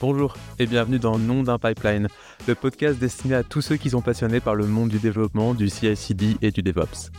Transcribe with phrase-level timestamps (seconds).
[0.00, 2.08] Bonjour et bienvenue dans Nom d'un pipeline,
[2.48, 5.68] le podcast destiné à tous ceux qui sont passionnés par le monde du développement, du
[5.68, 7.10] CI/CD et du DevOps.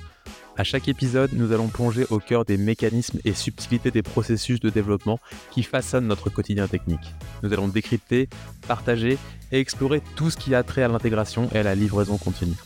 [0.58, 4.72] À chaque épisode, nous allons plonger au cœur des mécanismes et subtilités des processus de
[4.72, 5.20] développement
[5.52, 7.14] qui façonnent notre quotidien technique.
[7.44, 8.30] Nous allons décrypter,
[8.68, 9.20] partager
[9.52, 12.58] et explorer tout ce qui a trait à l'intégration et à la livraison continue.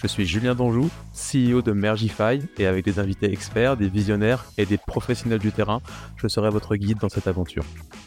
[0.00, 4.64] Je suis Julien Donjou, CEO de Mergify, et avec des invités experts, des visionnaires et
[4.64, 5.80] des professionnels du terrain,
[6.16, 7.64] je serai votre guide dans cette aventure.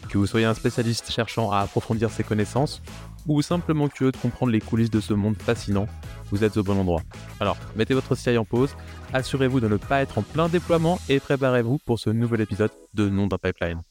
[0.08, 2.80] Que vous soyez un spécialiste cherchant à approfondir ses connaissances,
[3.28, 5.86] ou simplement curieux de comprendre les coulisses de ce monde fascinant,
[6.30, 7.02] vous êtes au bon endroit.
[7.40, 8.74] Alors, mettez votre CI en pause,
[9.12, 13.10] assurez-vous de ne pas être en plein déploiement et préparez-vous pour ce nouvel épisode de
[13.10, 13.82] Nom d'un pipeline.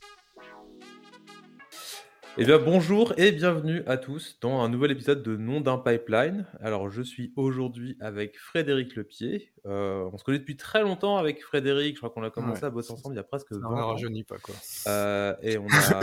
[2.37, 6.47] Eh bien, bonjour et bienvenue à tous dans un nouvel épisode de Nom d'un pipeline.
[6.61, 9.51] Alors, je suis aujourd'hui avec Frédéric Lepied.
[9.65, 11.95] Euh, on se connaît depuis très longtemps avec Frédéric.
[11.95, 13.81] Je crois qu'on a commencé à bosser ensemble il y a presque 20 On ne
[13.81, 13.87] ans.
[13.87, 14.55] rajeunit pas, quoi.
[14.87, 15.99] Euh, et on a.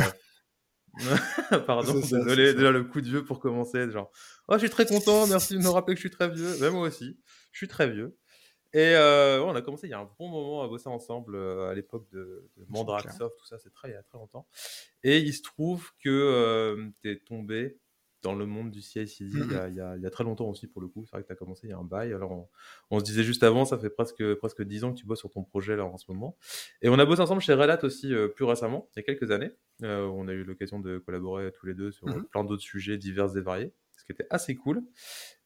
[1.66, 3.90] Pardon, ça, désolé, déjà le coup de vieux pour commencer.
[3.90, 4.10] Genre,
[4.48, 6.56] oh, je suis très content, merci de me rappeler que je suis très vieux.
[6.60, 7.18] Ben, moi aussi,
[7.52, 8.16] je suis très vieux.
[8.74, 11.70] Et euh, on a commencé il y a un bon moment à bosser ensemble euh,
[11.70, 12.64] à l'époque de, de.
[13.12, 14.46] Soft, tout ça, c'est très, il y a très longtemps.
[15.02, 17.78] Et il se trouve que tu es tombé
[18.22, 20.24] dans le monde du CI/CD il, y a- il y a- il y a très
[20.24, 21.04] longtemps aussi pour le coup.
[21.06, 22.12] C'est vrai que tu as commencé il y a un bail.
[22.12, 22.48] Alors on,
[22.90, 25.30] on se disait juste avant, ça fait presque, presque 10 ans que tu bosses sur
[25.30, 26.36] ton projet là en ce moment.
[26.82, 29.02] Et on a bossé ensemble chez Red Hat aussi euh, plus récemment, il y a
[29.04, 29.52] quelques années.
[29.84, 32.24] Euh, on a eu l'occasion de collaborer tous les deux sur Mhm.
[32.26, 34.82] plein d'autres sujets divers et variés, ce qui était assez cool.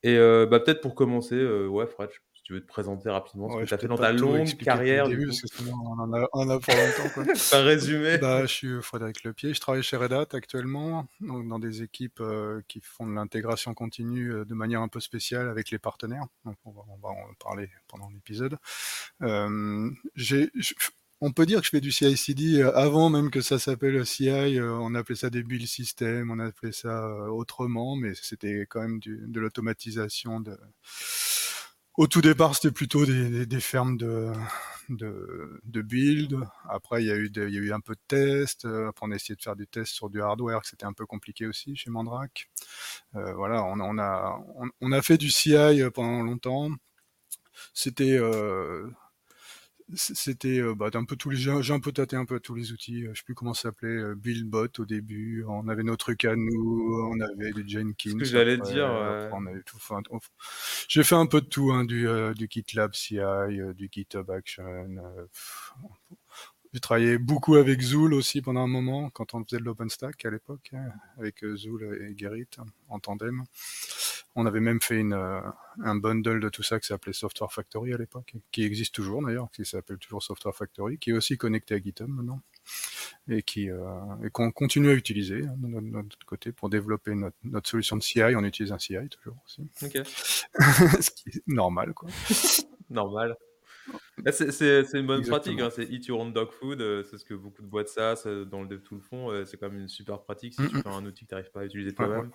[0.03, 2.09] Et euh, bah, peut-être pour commencer, euh, ouais, Fred,
[2.42, 4.52] si tu veux te présenter rapidement ce Ouais, que tu as fait dans ta longue
[4.56, 5.06] carrière.
[5.08, 7.08] début, parce que sinon on en a, on a pour longtemps.
[7.14, 7.24] Quoi.
[7.52, 8.18] Un résumé.
[8.18, 12.18] bah, je suis Frédéric Lepied, je travaille chez Red Hat actuellement, donc dans des équipes
[12.20, 16.24] euh, qui font de l'intégration continue euh, de manière un peu spéciale avec les partenaires.
[16.44, 18.56] Donc on va, on va en parler pendant l'épisode.
[19.22, 20.50] Euh, j'ai-
[21.24, 24.58] on peut dire que je fais du CI/CD euh, avant même que ça s'appelle CI.
[24.60, 29.22] on appelait ça des build systems, on appelait ça autrement, mais c'était quand même du-
[29.28, 30.58] de l'automatisation de
[31.97, 34.32] au tout départ, c'était plutôt des, fermes de,
[35.82, 36.38] build.
[36.69, 38.64] Après, il y, a eu un peu de tests.
[38.64, 41.06] Euh, Après, on a essayé de faire des tests sur du hardware, c'était un peu
[41.06, 42.50] compliqué aussi chez Mandrake.
[43.16, 46.70] Euh, voilà, on, a- fait du CI pendant longtemps.
[47.75, 48.88] C'était euh,
[49.94, 52.54] c'était euh, bah, un peu tous les j'ai j'ai un peu tâté un peu tous
[52.54, 53.04] les outils.
[53.06, 53.88] Euh, Je sais plus comment ça s'appelait.
[53.88, 55.44] euh, Buildbot au début.
[55.48, 57.08] On avait nos trucs à nous.
[57.12, 58.16] On avait du Jenkins.
[58.19, 59.28] Que j'allais dire, ouais.
[59.32, 59.76] on avait tout.
[59.76, 60.20] Enfin, on-
[60.88, 64.31] j'ai fait un peu de tout, hein, du, euh, du GitLab CI, euh, du GitHub
[64.31, 64.64] Action.
[64.64, 65.26] euh.
[66.72, 70.31] J'ai travaillé beaucoup avec Zool aussi pendant un moment, quand on faisait de l'OpenStack à
[70.31, 72.49] l'époque, hein, avec euh, Zool et Gerrit
[72.88, 73.44] en tandem.
[74.34, 75.41] On avait même fait une, euh,
[75.82, 79.50] un bundle de tout ça qui s'appelait Software Factory à l'époque, qui existe toujours d'ailleurs,
[79.53, 82.41] qui s'appelle toujours Software Factory, qui est aussi connecté à GitHub maintenant,
[83.28, 87.15] et qui euh, et qu'on continue à utiliser hein, de notre, notre côté pour développer
[87.15, 88.22] notre, notre solution de CI.
[88.34, 89.99] On utilise un CI toujours aussi, Ok,
[91.00, 92.09] ce qui est normal quoi.
[92.88, 93.37] normal.
[94.25, 97.25] Là, C'est une bonne pratique, hein, c'est eat your own dog food, euh, c'est ce
[97.25, 99.69] que beaucoup de boîtes SaaS euh, dans le dev tout le font, euh, c'est quand
[99.70, 100.82] même une super pratique si tu Mhm.
[100.82, 102.32] fais un outil que tu n'arrives pas à utiliser Ouais, ouais, toi-même,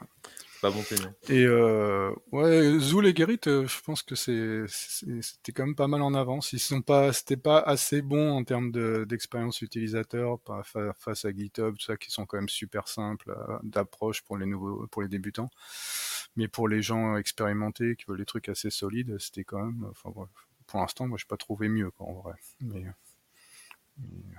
[0.52, 1.14] c'est pas bon signe.
[1.30, 6.14] Et euh, ouais, Zool et Gerrit, je pense que c'était quand même pas mal en
[6.14, 6.54] avance.
[6.54, 11.26] Ils sont pas, c'était pas assez bon en termes de- d'expérience utilisateur pas fa- face
[11.26, 15.02] à GitHub, tout ça, qui sont quand même super simples d'approche pour les nouveaux, pour
[15.02, 15.50] les débutants.
[16.36, 19.86] Mais pour les gens expérimentés qui veulent des trucs assez solides, c'était quand même.
[19.92, 20.28] Enfin, ouais,
[20.68, 22.34] pour l'instant, moi, j'ai pas trouvé mieux, quoi, en vrai.
[22.62, 22.86] Mais,
[23.98, 24.38] mais,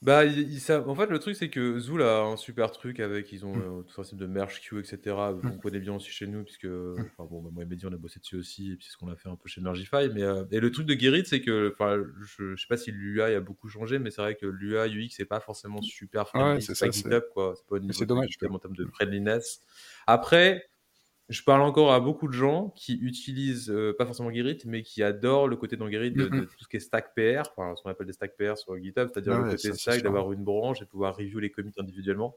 [0.00, 3.00] Bah, il- il- ça- en fait, le truc, c'est que Zool a un super truc
[3.00, 3.80] avec, ils ont Mm.
[3.80, 5.34] euh, tout un système de merge queue, etc.
[5.48, 7.96] On connaît bien aussi chez nous, puisque, enfin bon, bah, moi et Mehdi, on a
[7.96, 10.08] bossé dessus aussi, et puis c'est ce qu'on a fait un peu chez Mergify.
[10.14, 12.92] Mais, euh, et le truc de Gerrit, c'est que, enfin, je, je sais pas si
[12.92, 16.54] l'UI a beaucoup changé, mais c'est vrai que l'UI UX c'est pas forcément super friendly,
[16.54, 17.02] Ouais, c'est c'est ça, c'est-.
[17.90, 18.50] C'est pas c'est dommage, quoi.
[18.54, 19.62] en termes de friendliness.
[20.06, 20.70] Après,
[21.28, 25.02] je parle encore à beaucoup de gens qui utilisent, euh, pas forcément Gerrit, mais qui
[25.02, 27.82] adorent le côté dans Gerrit de, de tout ce qui est stack PR, enfin, ce
[27.82, 30.44] qu'on appelle des stack PR sur GitHub, c'est-à-dire le Ouais, côté ça, stack, d'avoir une
[30.44, 32.36] branche et pouvoir review les commits individuellement.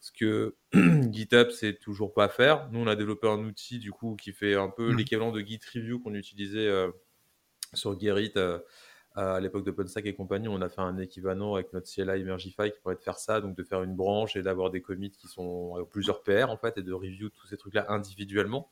[0.00, 0.56] Ce que
[1.12, 2.70] GitHub, c'est toujours pas faire.
[2.72, 4.92] Nous, on a développé un outil, du coup, qui fait un peu Mhm.
[4.92, 6.90] l'équivalent de Git Review qu'on utilisait euh,
[7.74, 8.58] sur Gerrit euh,
[9.14, 10.48] à l'époque d'OpenStack et compagnie.
[10.48, 13.56] On a fait un équivalent avec notre CLI Emergify qui pourrait de faire ça, donc
[13.56, 16.78] de faire une branche et d'avoir des commits qui sont euh, plusieurs PR, en fait,
[16.78, 18.70] et de review tous ces trucs-là individuellement.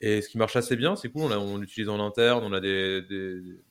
[0.00, 1.32] Et ce qui marche assez bien, c'est cool.
[1.32, 3.04] On, l'utilise en interne, on a des,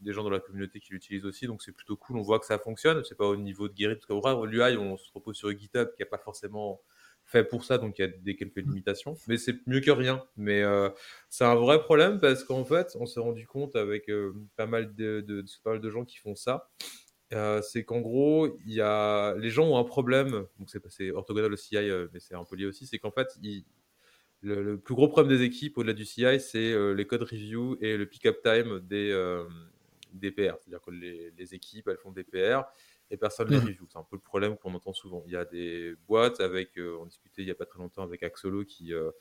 [0.06, 2.18] gens dans la communauté qui l'utilisent aussi, donc c'est plutôt cool.
[2.18, 3.04] On voit que ça fonctionne.
[3.04, 5.90] C'est pas au niveau de Gerrit, parce qu'en vrai, l'UI, on se repose sur GitHub
[5.96, 6.81] qui n'est pas forcément
[7.31, 9.16] fait pour ça, donc il y a des quelques limitations.
[9.28, 10.24] Mais c'est mieux que rien.
[10.36, 10.89] Mais euh,
[11.30, 14.94] c'est un vrai problème parce qu'en fait, on s'est rendu compte avec euh, pas mal
[14.94, 16.69] de, de, de- pas mal de gens qui font ça
[17.33, 19.36] euh, c'est qu'en gros, il y a...
[19.38, 21.78] les gens ont un problème, donc c'est orthogonal au CI,
[22.12, 23.30] mais c'est un peu lié aussi, c'est qu'en fait,
[24.42, 28.06] le, plus gros problème des équipes au-delà du CI, c'est les code review et le
[28.06, 29.13] pick-up time des,
[30.12, 30.57] des PR.
[30.60, 32.63] C'est-à-dire que les, équipes, elles font des PR
[33.12, 33.66] et personne ne les mmh.
[33.66, 33.86] review.
[33.90, 35.24] C'est un peu le problème qu'on entend souvent.
[35.28, 38.24] Il y a des boîtes avec, on discutait il n'y a pas très longtemps avec
[38.24, 39.12] Axolo qui a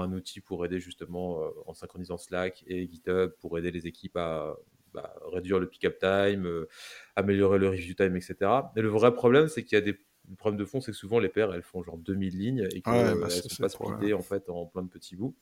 [0.00, 4.56] un outil pour aider justement en synchronisant Slack et GitHub pour aider les équipes à
[4.92, 6.68] bah, réduire le pick-up time, euh,
[7.16, 8.36] améliorer le review time, etc.
[8.74, 9.96] Mais le vrai problème, c'est qu'il y a des
[10.36, 13.14] problèmes de fond, c'est que souvent les paires, elles font genre 2000 lignes et qu'elles
[13.14, 15.36] ne bah, sont pas en fait en plein de petits bouts.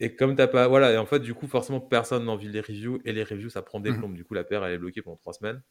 [0.00, 2.60] Et comme t'as pas, voilà, et en fait, du coup, forcément, personne n'a envie les
[2.60, 3.98] reviews et les reviews, ça prend des mmh.
[3.98, 4.14] plombes.
[4.14, 5.62] Du coup, la paire, elle est bloquée pendant trois semaines.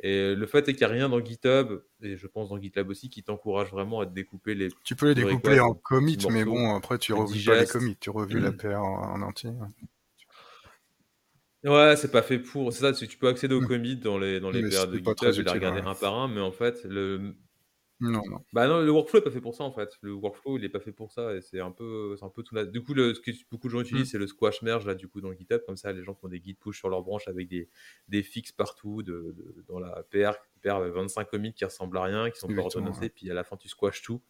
[0.00, 2.88] Et le fait est qu'il n'y a rien dans GitHub, et je pense dans GitLab
[2.88, 4.68] aussi, qui t'encourage vraiment à découper les.
[4.84, 8.10] Tu peux les découper en commit, mais bon, après, tu revues pas les commits, tu
[8.10, 8.56] revues la mmh.
[8.56, 9.50] paire en, entier.
[11.64, 12.72] Ouais, c'est pas fait pour.
[12.72, 13.66] C'est ça, tu peux accéder aux mmh.
[13.66, 16.52] commits dans les, dans les de GitHub et les regarder un par un, mais en
[16.52, 17.34] fait, le.
[18.00, 18.38] Non, non.
[18.52, 19.90] Bah non, le workflow est pas fait pour ça en fait.
[20.02, 22.44] Le workflow il est pas fait pour ça et c'est un peu, c'est un peu
[22.44, 22.56] tout.
[22.66, 24.10] Du coup, le, ce que beaucoup de gens utilisent, mmh.
[24.12, 25.62] c'est le squash merge là, du coup, dans GitHub.
[25.66, 27.68] Comme ça, les gens font des git push sur leur branche avec des,
[28.06, 29.34] des fixes partout de,
[29.66, 33.30] dans la PR, PR 25 commits qui ressemblent à rien, qui sont pas ordonnancés, puis
[33.30, 34.22] à la fin, tu squash tout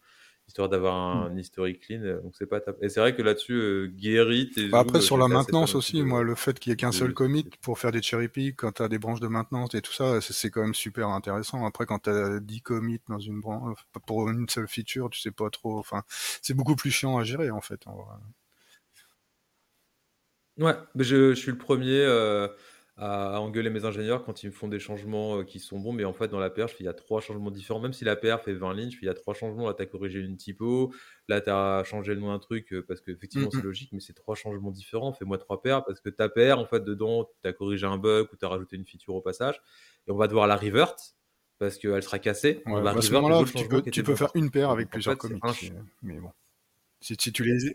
[0.49, 1.31] histoire d'avoir hmm.
[1.31, 2.01] un historique clean.
[2.01, 4.51] Euh, donc c'est pas Et c'est vrai que là-dessus, euh, guérit.
[4.71, 7.47] Bah, après, sur la maintenance aussi, moi, le fait qu'il y ait qu'un seul commit
[7.61, 10.19] pour faire des cherry picks, quand tu as des branches de maintenance et tout ça,
[10.21, 11.65] c'est quand même super intéressant.
[11.65, 15.31] Après, quand tu as 10 commits dans une branche, pour une seule feature, tu sais
[15.31, 15.77] pas trop.
[15.77, 16.03] Enfin,
[16.41, 17.85] c'est beaucoup plus chiant à gérer, en fait.
[20.57, 22.01] Ouais, mais je, je, suis le premier.
[22.01, 22.47] Euh,
[22.99, 25.93] à, engueuler mes ingénieurs quand ils me font des changements euh, qui sont bons.
[25.93, 27.79] Mais en fait, dans la perf, il y a trois changements différents.
[27.79, 29.67] Même si la perf fait 20 lignes, il y a trois changements.
[29.67, 30.93] Là, tu as corrigé une typo.
[31.27, 33.99] Là, tu as changé le nom d'un truc euh, parce qu'effectivement, mmh, c'est logique, mais
[34.01, 35.13] c'est trois changements différents.
[35.13, 38.27] Fais-moi trois paires parce que ta paire, en fait, dedans, tu as corrigé un bug
[38.31, 39.61] ou tu as rajouté une feature au passage.
[40.07, 40.95] Et on va devoir la revert
[41.57, 42.61] parce qu'elle sera cassée.
[42.65, 45.39] Ouais, à ce moment-là, tu peux, tu peux faire une paire avec plusieurs commits.
[46.01, 46.31] Mais bon.
[47.01, 47.73] Si, si, tu les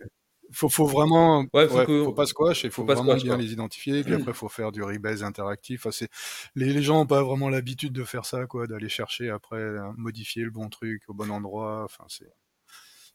[0.54, 4.02] faut, faut vraiment, ouais, faut, faut pas squash, il faut, vraiment bien les identifier.
[4.02, 5.86] Puis après, faut faire du rebase interactif.
[5.86, 6.06] Enfin,
[6.54, 9.62] les, les gens n'ont pas vraiment l'habitude de faire ça, quoi, d'aller chercher après
[9.96, 11.82] modifier le bon truc au bon endroit.
[11.84, 12.32] Enfin, c'est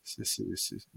[0.03, 0.23] c'est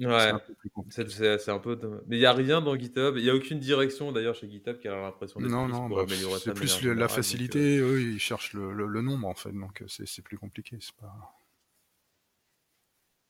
[0.06, 1.04] un peu plus compliqué.
[1.08, 1.78] C'est un peu.
[2.06, 3.16] Mais il n'y a rien dans GitHub.
[3.16, 6.04] Il n'y a aucune direction d'ailleurs chez GitHub qui a l'impression d'être non, non, bah,
[6.38, 7.78] C'est plus la facilité.
[7.78, 10.78] Euh, eux, ils cherchent le, le, le, nombre en fait, donc c'est plus compliqué.
[10.80, 11.34] C'est pas.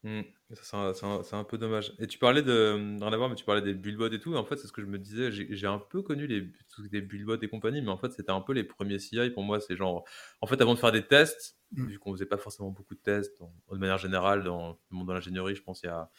[0.04, 0.22] Mmh.
[0.50, 1.94] C'est un, peu dommage.
[1.98, 4.34] Et tu parlais de, rien à voir, mais tu parlais des buildbots et tout.
[4.34, 5.30] En fait, c'est ce que je me disais.
[5.30, 6.50] J'ai un peu connu les,
[6.90, 9.60] des buildbots et compagnie, mais en fait, c'était un peu les premiers CI pour moi.
[9.60, 10.04] C'est genre,
[10.40, 11.86] en fait, avant de faire des tests, mmh.
[11.86, 13.32] vu qu'on faisait pas forcément beaucoup de tests,
[13.70, 16.10] de manière générale, dans le monde de l'ingénierie, je pense, il y a,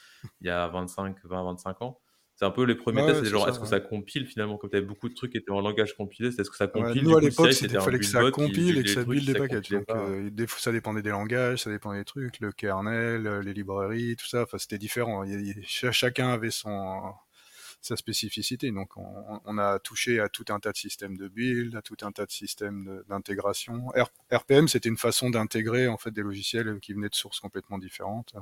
[0.42, 2.00] il y a 25, 20, 25 ans.
[2.36, 4.78] C'est un peu les premiers tests, c'est genre, est-ce que ça compile finalement Comme tu
[4.78, 7.22] avais beaucoup de trucs qui étaient en langage compilé, est-ce que ça compile Nous, à
[7.22, 9.70] l'époque, il fallait que ça compile et que ça build des packages.
[9.70, 14.16] Donc, euh, ça dépendait des langages, ça dépendait des trucs, le kernel, euh, les librairies,
[14.16, 14.44] tout ça.
[14.44, 15.24] Enfin, c'était différent.
[15.64, 17.14] chacun avait son
[17.84, 18.72] sa spécificité.
[18.72, 22.12] Donc on, a touché à tout un tas de systèmes de build, à tout un
[22.12, 23.92] tas de systèmes d'intégration.
[24.32, 28.34] RPM, c'était une façon d'intégrer en fait des logiciels qui venaient de sources complètement différentes.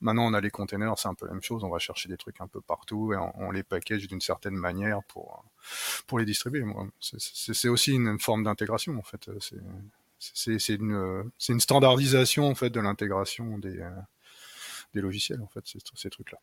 [0.00, 1.64] Maintenant, on a les containers, c'est un peu la même chose.
[1.64, 5.02] On va chercher des trucs un peu partout et on, les package d'une certaine manière
[5.04, 5.44] pour
[6.06, 6.64] pour les distribuer.
[6.98, 9.30] C'est aussi une, forme d'intégration en fait.
[10.18, 13.86] C'est une, une standardisation en fait de l'intégration des,
[14.94, 16.38] des logiciels en fait ces, ces trucs là.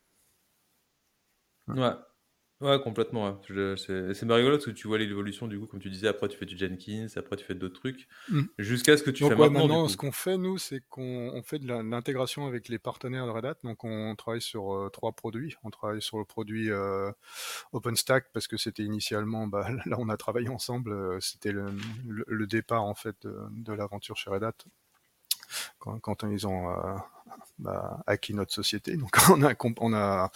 [1.68, 1.96] Ouais.
[2.62, 3.38] Ouais, complètement.
[3.46, 6.38] C'est c'est rigolo parce que tu vois l'évolution du coup, comme tu disais, après tu
[6.38, 8.42] fais du Jenkins, après tu fais d'autres trucs, mmh.
[8.58, 9.50] jusqu'à ce que tu fais maintenant.
[9.50, 13.44] maintenant, ce qu'on fait, nous, c'est qu'on fait de l'intégration avec les partenaires de Red
[13.44, 13.56] Hat.
[13.62, 15.56] Donc, on travaille sur euh, trois produits.
[15.64, 17.12] On travaille sur le produit euh,
[17.72, 20.92] OpenStack parce que c'était initialement, bah, là, on a travaillé ensemble.
[20.92, 21.66] Euh, c'était le,
[22.06, 24.54] le, départ en fait de, l'aventure chez Red Hat
[25.78, 26.74] quand, quand ils ont
[27.58, 28.96] bah, acquis notre société.
[28.96, 30.30] Donc, on a, on a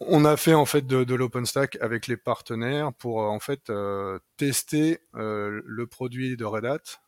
[0.00, 4.18] on a fait en fait de, l'OpenStack avec les partenaires pour euh, en fait euh,
[4.36, 7.00] tester euh, le produit de Red Hat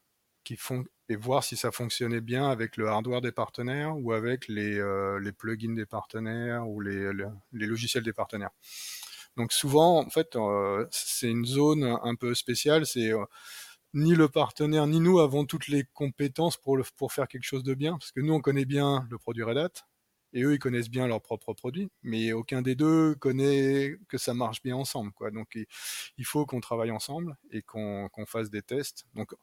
[0.44, 4.46] qui font et voir si ça fonctionnait bien avec le hardware des partenaires ou avec
[4.48, 4.80] les,
[5.36, 7.10] plugins des partenaires ou les,
[7.52, 8.50] logiciels des partenaires.
[9.36, 10.38] Donc souvent en fait
[10.92, 13.10] c'est une zone un peu spéciale, c'est
[13.92, 17.74] ni le partenaire ni nous avons toutes les compétences pour, pour faire quelque chose de
[17.74, 19.72] bien, parce que nous on connaît bien le produit Red Hat,
[20.32, 24.34] et eux ils connaissent bien leurs propres produits, mais aucun des deux connaît que ça
[24.34, 25.30] marche bien ensemble, quoi.
[25.30, 25.56] Donc
[26.18, 29.06] il faut qu'on travaille ensemble et qu'on fasse des tests.
[29.14, 29.34] Donc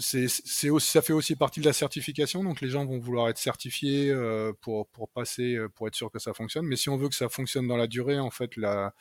[0.00, 4.10] c'est ça fait aussi partie de la certification, donc les gens vont vouloir être certifiés
[4.10, 6.66] euh, pour, pour passer, euh, pour être sûr que ça fonctionne.
[6.66, 8.94] Mais si on veut que ça fonctionne dans la durée, en fait, la,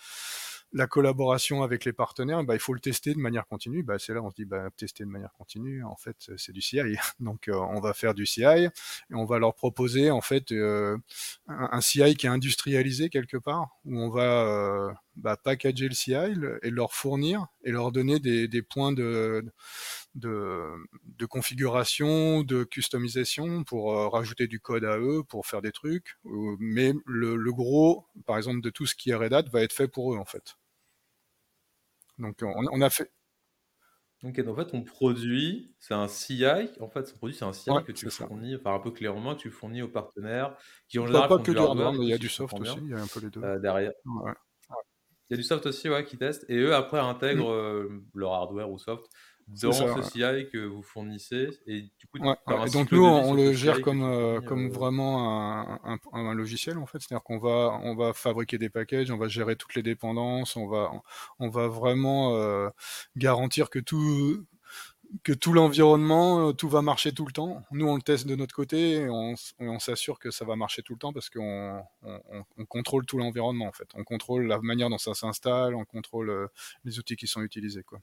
[0.73, 3.83] la collaboration avec les partenaires, bah, il faut le tester de manière continue.
[3.83, 6.61] Bah, c'est là on se dit, bah, tester de manière continue, en fait, c'est du
[6.61, 6.79] CI.
[7.19, 8.69] Donc, euh, on va faire du CI et
[9.11, 10.97] on va leur proposer en fait euh,
[11.47, 16.13] un, CI qui est industrialisé quelque part, où on va euh, bah, packager le CI
[16.61, 19.43] et leur fournir et leur donner des, des points de,
[20.15, 20.63] de,
[21.03, 26.17] de, configuration, de customisation pour rajouter du code à eux, pour faire des trucs.
[26.59, 29.73] Mais le, le, gros, par exemple, de tout ce qui est Red Hat va être
[29.73, 30.55] fait pour eux en fait.
[32.17, 33.11] Donc on, on a fait.
[34.23, 36.43] Ok, donc en fait, ton produit, c'est un CI.
[36.79, 39.41] En fait, ton produit, c'est un CI que tu fournis, enfin un peu clairement, que
[39.41, 40.57] tu fournis aux partenaires
[40.87, 42.89] qui ont général pas que du hardware, mais il y a du soft aussi, il
[42.89, 43.43] y a un peu les deux.
[43.43, 43.91] Euh, derrière.
[45.29, 47.85] Il y a du soft aussi, ouais, qui teste, et eux après intègrent mm.
[47.85, 49.05] euh, leur hardware ou soft
[49.47, 51.49] dans ce CI que vous fournissez.
[51.67, 52.19] Et du coup,
[52.73, 56.99] donc nous, on, le gère comme, euh, comme vraiment un, un, logiciel en fait.
[56.99, 60.67] C'est-à-dire qu'on va, on va fabriquer des packages, on va gérer toutes les dépendances, on
[60.67, 60.91] va,
[61.39, 62.69] on va vraiment euh,
[63.15, 64.45] garantir que tout
[65.23, 67.63] que tout l'environnement, euh, tout va marcher tout le temps.
[67.71, 70.83] Nous, on le teste de notre côté et on, on s'assure que ça va marcher
[70.83, 73.89] tout le temps parce qu'on on, on, contrôle tout l'environnement en fait.
[73.95, 76.49] On contrôle la manière dont ça s'installe, on contrôle
[76.83, 77.99] les outils qui sont utilisés quoi.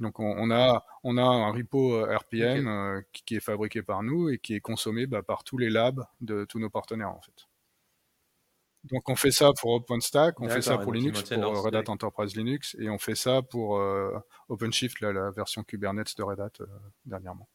[0.00, 4.28] Donc on, a, on a un repo euh, RPM euh, qui, est fabriqué par nous
[4.28, 7.46] et qui est consommé bah, par tous les labs de tous nos partenaires en fait.
[8.84, 12.36] Donc on fait ça pour OpenStack, on fait ça pour Linux, pour Red Hat Enterprise
[12.36, 16.52] Linux, et on fait ça pour euh, OpenShift, la version Kubernetes de Red Hat
[17.06, 17.48] dernièrement.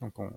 [0.00, 0.32] Donc on...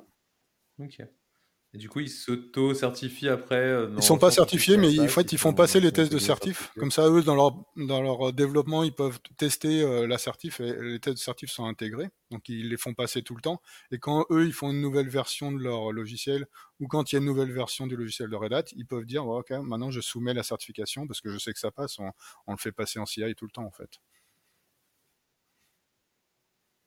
[1.75, 5.39] Et du coup, ils s'auto-certifient après euh, Ils sont pas certifiés, mais en fait, ils
[5.39, 6.72] font passer les tests de certif.
[6.77, 10.72] Comme ça, eux, dans leur, dans leur développement, ils peuvent tester euh, la certif et
[10.80, 12.10] les tests de certif sont intégrés.
[12.30, 13.60] Donc, ils les font passer tout le temps.
[13.92, 16.46] Et quand eux, ils font une nouvelle version de leur logiciel
[16.80, 19.06] ou quand il y a une nouvelle version du logiciel de Red Hat, ils peuvent
[19.06, 21.98] dire OK, maintenant, je soumets la certification parce que je sais que ça passe.
[21.98, 22.12] On,
[22.46, 24.00] on le fait passer en CI tout le temps, en fait.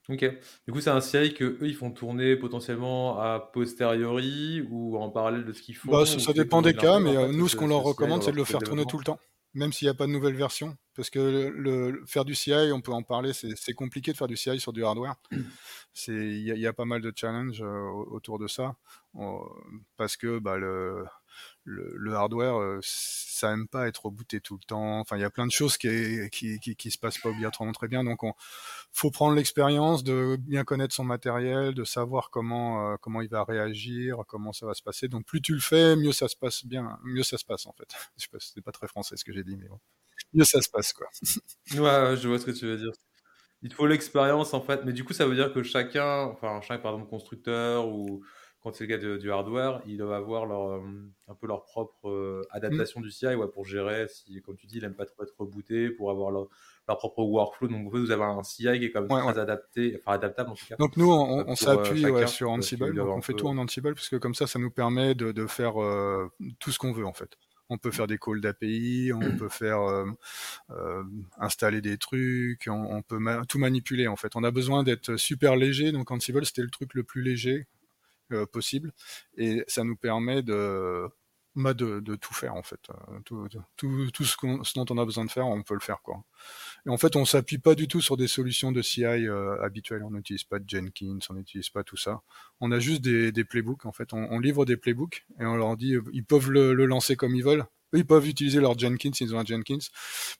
[0.08, 0.24] Ok.
[0.66, 5.10] Du coup, c'est un CI que eux ils font tourner potentiellement à posteriori ou en
[5.10, 5.90] parallèle de ce qu'ils font.
[5.90, 8.44] Bah, ça, dépend des cas, mais euh, nous, ce qu'on leur recommande, c'est de le
[8.44, 9.18] faire tourner tout le temps,
[9.54, 10.76] même s'il n'y a pas de nouvelle version.
[10.94, 14.36] Parce que le, faire du CI, on peut en parler, c'est compliqué de faire du
[14.36, 15.16] CI sur du hardware.
[16.08, 18.76] Il y, y, a pas mal de challenges euh, autour de ça,
[19.96, 21.04] parce que bah, le,
[21.66, 25.00] le, hardware, euh, ça aime pas être rebooté tout le temps.
[25.00, 28.04] Enfin, il y a plein de choses qui, qui, se passent pas obligatoirement très bien.
[28.04, 28.32] Donc, on
[28.92, 33.44] faut prendre l'expérience de bien connaître son matériel, de savoir comment euh, comment il va
[33.44, 35.08] réagir, comment ça va se passer.
[35.08, 37.72] Donc, plus tu le fais, mieux ça se passe bien, mieux ça se passe en
[37.72, 37.88] fait.
[38.16, 39.80] Je sais pas, c'était pas très français ce que j'ai dit, mais bon.
[40.32, 41.08] mieux ça se passe quoi.
[41.72, 42.92] ouais, je vois ce que tu veux dire.
[43.62, 46.82] Il faut l'expérience en fait, mais du coup, ça veut dire que chacun, enfin, chaque
[46.82, 48.22] par exemple constructeur ou
[48.66, 50.80] quand c'est le cas du hardware, ils doivent avoir leur, euh,
[51.28, 54.78] un peu leur propre euh, adaptation du CI ouais, pour gérer, si, comme tu dis,
[54.78, 56.48] ils n'aiment pas trop être rebootés, pour avoir leur,
[56.88, 57.68] leur, propre workflow.
[57.68, 60.66] Donc, vous, avez un CI qui est quand même très adapté, enfin adaptable en tout
[60.66, 60.74] cas.
[60.80, 64.34] Donc, nous, on, euh, s'appuie sur Ansible, on fait tout en Ansible, parce que comme
[64.34, 65.74] ça, ça nous permet de, de faire
[66.58, 69.80] tout ce qu'on veut en fait on peut faire des calls d'API, on peut faire
[69.80, 71.02] euh,
[71.38, 73.18] installer des trucs, on, on peut
[73.48, 74.36] tout manipuler en fait.
[74.36, 77.66] On a besoin d'être super léger, donc Ansible c'était le truc le plus léger
[78.52, 78.92] possible.
[79.36, 81.08] Et ça nous permet de,
[81.56, 82.80] bah, de, tout faire en fait.
[82.90, 86.02] Euh, tout, tout, ce, ce, dont on a besoin de faire, on peut le faire
[86.02, 86.22] quoi.
[86.84, 90.02] Et en fait, on s'appuie pas du tout sur des solutions de CI euh, habituelles.
[90.04, 92.20] On n'utilise pas de Jenkins, on n'utilise pas tout ça.
[92.60, 94.12] On a juste des, des playbooks en fait.
[94.12, 97.34] On, on, livre des playbooks et on leur dit ils peuvent le, le lancer comme
[97.34, 97.64] ils veulent
[97.96, 99.78] ils peuvent utiliser leur Jenkins, ils ont un Jenkins,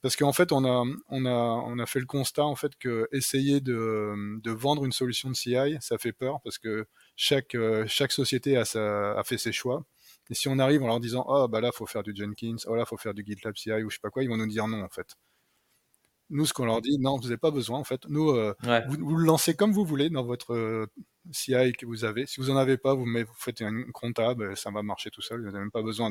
[0.03, 3.09] parce qu'en fait, on a, on a, on a fait le constat en fait que
[3.13, 6.87] essayer de, de vendre une solution de CI, ça fait peur parce que
[7.17, 9.85] chaque, euh, chaque société a, sa, a fait ses choix.
[10.31, 12.75] Et si on arrive en leur disant, oh bah là, faut faire du Jenkins, oh
[12.75, 14.67] là, faut faire du GitLab CI ou je sais pas quoi, ils vont nous dire
[14.69, 15.17] non en fait.
[16.31, 17.79] Nous, ce qu'on leur dit, non, vous n'avez pas besoin.
[17.79, 18.55] En fait, nous, euh,
[18.89, 20.87] vous, le lancez comme vous voulez dans votre euh,
[21.31, 22.27] CI que vous avez.
[22.27, 25.41] Si vous en avez pas, vous, vous faites un comptable, ça va marcher tout seul.
[25.41, 26.11] Vous n'avez même pas besoin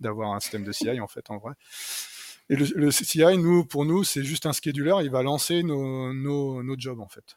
[0.00, 1.52] d'avoir un système de CI en fait, en vrai.
[2.48, 4.94] Et le, CI, nous, pour nous, c'est juste un scheduler.
[5.02, 7.36] Il va lancer nos, nos, nos jobs en fait.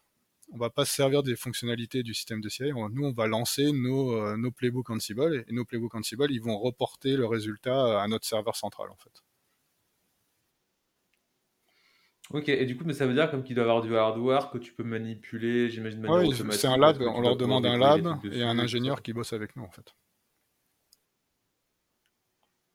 [0.53, 2.71] On va pas se servir des fonctionnalités du système de CI.
[2.73, 6.57] Nous, on va lancer nos, euh, nos playbooks Ansible et nos playbooks Ansible, ils vont
[6.57, 9.23] reporter le résultat à notre serveur central en fait.
[12.33, 14.57] Ok, et du coup, mais ça veut dire comme qu'il doit avoir du hardware que
[14.57, 16.03] tu peux manipuler, j'imagine.
[16.09, 19.55] Oui, c'est un lab, on leur demande un lab et un ingénieur qui bosse avec
[19.55, 19.93] nous en fait.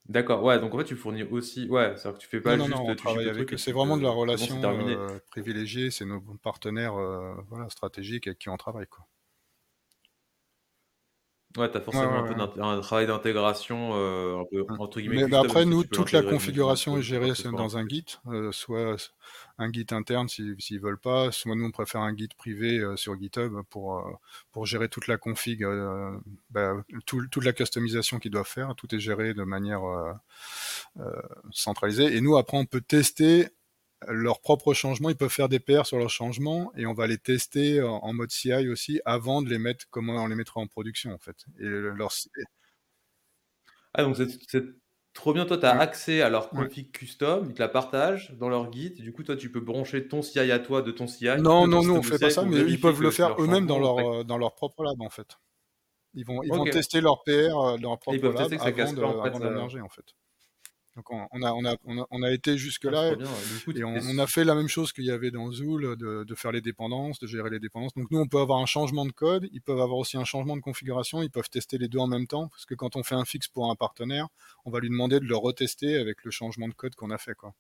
[0.09, 2.65] D'accord, ouais, donc en fait tu fournis aussi, ouais, c'est-à-dire que tu fais pas non,
[2.65, 6.95] juste non, non, on avec c'est vraiment de la relation euh, privilégiée, c'est nos partenaires
[6.95, 9.07] euh, voilà, stratégiques avec qui on travaille quoi.
[11.59, 15.27] Ouais, tu as forcément un, travail d'intégration, euh, un peu entre guillemets.
[15.27, 18.97] Mais, après, nous, toute la configuration est gérée dans un Git, euh, soit
[19.59, 22.97] un Git interne s'ils ne veulent pas, soit nous on préfère un Git privé euh,
[22.97, 24.09] sur GitHub pour,
[24.53, 25.67] pour gérer toute la config,
[26.51, 26.75] bah,
[27.07, 29.81] toute la customisation qu'ils doivent faire, tout est géré de manière
[31.51, 32.17] centralisée.
[32.17, 33.49] Et nous, après, on peut tester
[34.07, 37.19] leurs propres changements, ils peuvent faire des PR sur leurs changements et on va les
[37.19, 41.13] tester en, mode CI aussi avant de les mettre, comment on les mettra en production
[41.13, 41.37] en fait.
[41.59, 42.13] Et leur...
[43.95, 44.63] Ah donc c'est
[45.15, 48.49] trop bien, toi tu as accès à leur config custom, ils te la partagent dans
[48.49, 51.09] leur guide, et du coup toi tu peux brancher ton CI à toi de ton
[51.09, 51.27] CI.
[51.41, 53.99] Non, non, nous on fait pas ça, mais ils peuvent le faire eux-mêmes dans leur,
[53.99, 55.39] euh, dans leur propre lab en fait.
[56.15, 58.53] Ils vont, ils vont tester leur PR euh, dans leur propre lab
[59.27, 60.15] avant d'émerger en fait.
[60.99, 61.77] Donc on a, on a,
[62.11, 65.31] on a, été jusque-là ah, et on, a fait la même chose qu'il y avait
[65.31, 67.95] dans Zool, de, faire les dépendances, de gérer les dépendances.
[67.95, 70.57] Donc nous, on peut avoir un changement de code, ils peuvent avoir aussi un changement
[70.57, 73.15] de configuration, ils peuvent tester les deux en même temps, parce que quand on fait
[73.15, 74.27] un fixe pour un partenaire,
[74.65, 77.37] on va lui demander de le retester avec le changement de code qu'on a fait.
[77.37, 77.55] Quoi.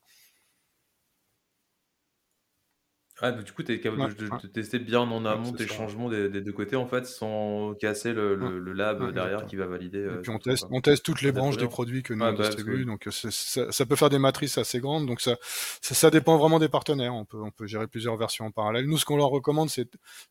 [3.20, 6.52] Ah, du coup, tu es capable de, tester bien en amont tes changements des, deux
[6.52, 9.98] côtés, en fait, sans casser le, le, lab derrière qui va valider.
[9.98, 12.32] Et euh, puis on teste, on teste toutes les branches des produits que nous on
[12.32, 15.37] bah, distribue, donc ça, ça, peut faire des matrices assez grandes, donc ça,
[15.80, 17.14] ça, dépend vraiment des partenaires.
[17.14, 18.87] On peut, on peut gérer plusieurs versions en parallèle.
[18.87, 19.88] Nous, ce qu'on leur recommande, c'est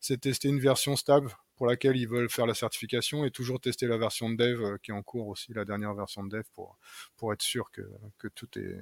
[0.10, 3.88] de tester une version stable pour laquelle ils veulent faire la certification et toujours tester
[3.88, 6.44] la version de dev euh, qui est en cours aussi, la dernière version de dev,
[6.54, 6.78] pour,
[7.18, 7.82] pour être sûr que,
[8.18, 8.78] que tout est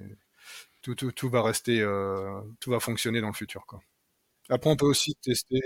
[0.82, 3.66] tout, tout, tout va rester, euh, tout va fonctionner dans le futur.
[3.66, 3.82] Quoi.
[4.50, 5.60] Après, on peut aussi tester.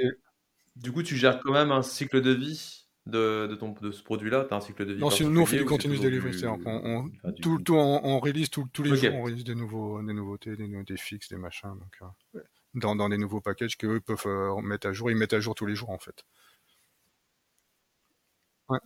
[0.75, 4.03] Du coup, tu gères quand même un cycle de vie de, de, ton, de ce
[4.03, 4.45] produit-là?
[4.45, 6.45] Tu as un cycle de vie Non, nous, on fait du continuous delivery.
[6.45, 10.55] On, on, tout, tout, on, release tous les jours, on release des, nouveaux, des nouveautés,
[10.55, 11.69] des, des fixes, des machins.
[11.69, 12.41] Donc, euh,
[12.75, 15.11] dans, dans des nouveaux packages qu'eux peuvent euh, mettre à jour.
[15.11, 16.23] Ils mettent à jour tous les jours, en fait.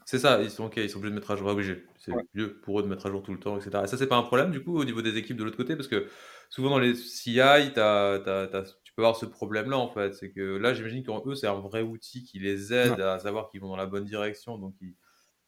[0.05, 1.83] C'est ça, ils sont, ils sont obligés de mettre à jour, obligés.
[1.97, 3.81] C'est mieux pour eux de mettre à jour tout le temps, etc.
[3.83, 5.75] Et ça, c'est pas un problème, du coup, au niveau des équipes de l'autre côté,
[5.75, 6.07] parce que
[6.49, 7.35] souvent dans les CI,
[7.73, 10.13] t'as, as, tu peux avoir ce problème-là, en fait.
[10.13, 13.49] C'est que là, j'imagine qu'en eux, c'est un vrai outil qui les aide à savoir
[13.49, 14.57] qu'ils vont dans la bonne direction.
[14.57, 14.95] Donc, ils,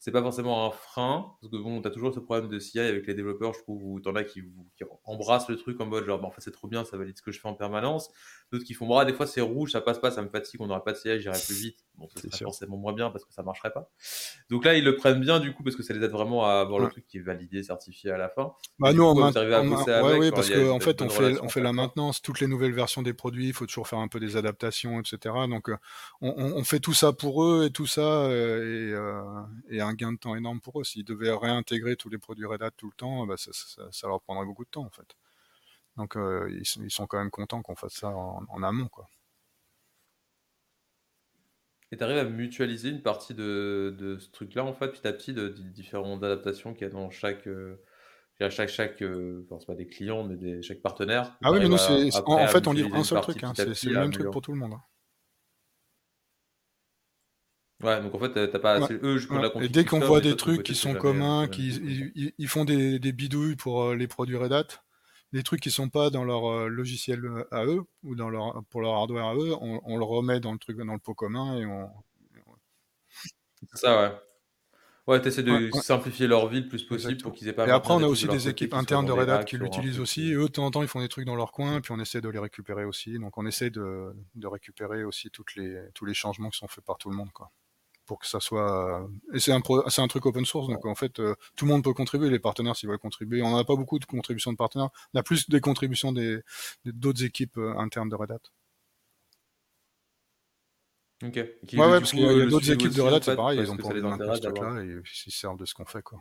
[0.06, 3.08] c'est pas forcément un frein, parce que bon, t'as toujours ce problème de CI avec
[3.08, 4.44] les développeurs, je trouve, où t'en as qui,
[4.78, 7.18] qui, embrassent le truc en mode genre, bah, en fait, c'est trop bien, ça valide
[7.18, 8.12] ce que je fais en permanence.
[8.52, 10.68] D'autres qui font, bah, des fois, c'est rouge, ça passe pas, ça me fatigue, on
[10.68, 11.80] n'aura pas de CI, j'irai plus vite.
[11.98, 13.90] Bon, c'est forcément moins bien parce que ça marcherait pas.
[14.50, 16.56] Donc là, ils le prennent bien, du coup, parce que ça les aide vraiment à
[16.56, 18.54] avoir le truc qui est validé, certifié à la fin.
[18.80, 22.22] Bah, nous, on, ouais, oui, parce qu'en en fait, on fait, on fait la maintenance,
[22.22, 25.34] toutes les nouvelles versions des produits, il faut toujours faire un peu des adaptations, etc.
[25.50, 25.78] Donc, euh,
[26.22, 29.22] on, on, fait tout ça pour eux et tout ça, euh, et, euh,
[29.70, 30.84] et un gain de temps énorme pour eux.
[30.84, 34.46] S'ils devaient réintégrer tous les produits Red Hat tout le temps, bah, ça, leur prendrait
[34.46, 35.16] beaucoup de temps en fait.
[35.98, 38.88] Donc euh, ils, sont, quand même contents qu'on fasse ça en, amont.
[38.88, 39.08] Quoi.
[41.92, 45.34] Et tu arrives à mutualiser une partie de, ce truc-là, en fait, petit à petit,
[45.34, 47.48] de, différentes adaptations qu'il y a dans chaque.
[47.48, 47.82] Euh,
[48.50, 51.38] chaque, chaque euh, c'est pas des clients, mais des, chaque partenaire.
[51.42, 53.42] Ah oui, mais nous, en, fait, on livre un seul truc.
[53.44, 54.74] Hein, c'est le même truc pour tout le monde.
[54.74, 54.84] Hein.
[57.84, 58.94] Ouais, donc en fait, t'as pas assez...
[59.04, 61.70] eux, je la Et dès qu'on voit des trucs qui sont communs, qui
[62.38, 64.85] ils, font des, des, bidouilles pour euh, les produits Red Hat,
[65.36, 68.64] des trucs qui sont pas dans leur euh, logiciel euh, à eux ou dans leur
[68.70, 71.14] pour leur hardware à eux, on, on, le remet dans le truc dans le pot
[71.14, 71.90] commun et on.
[73.70, 74.12] C'est ça, ouais.
[75.08, 77.68] Ouais, t'essaies de simplifier leur vie le plus possible pour qu'ils aient pas.
[77.68, 80.34] Et après, on a aussi des équipes internes de Red Hat qui l'utilisent aussi.
[80.34, 82.22] eux, de temps en temps, ils font des trucs dans leur coin, puis on essaie
[82.22, 83.20] de les récupérer aussi.
[83.20, 86.84] Donc, on essaie de, de récupérer aussi toutes les, tous les changements qui sont faits
[86.84, 87.52] par tout le monde, quoi
[88.06, 91.20] pour que ça soit et c'est un c'est un truc open source donc en fait
[91.20, 93.42] euh, tout le monde peut contribuer les partenaires s'ils veulent contribuer.
[93.42, 94.90] On n'a pas beaucoup de contributions de partenaires.
[95.14, 96.42] On a plus des contributions des
[96.86, 98.40] d'autres équipes euh, internes de Red Hat.
[101.24, 101.36] Ok.
[101.36, 103.78] Ouais, ouais parce qu'il y a, d'autres équipes de Red Hat c'est pareil ils ont
[103.78, 106.20] pour ce truc là et ils servent de ce qu'on fait quoi.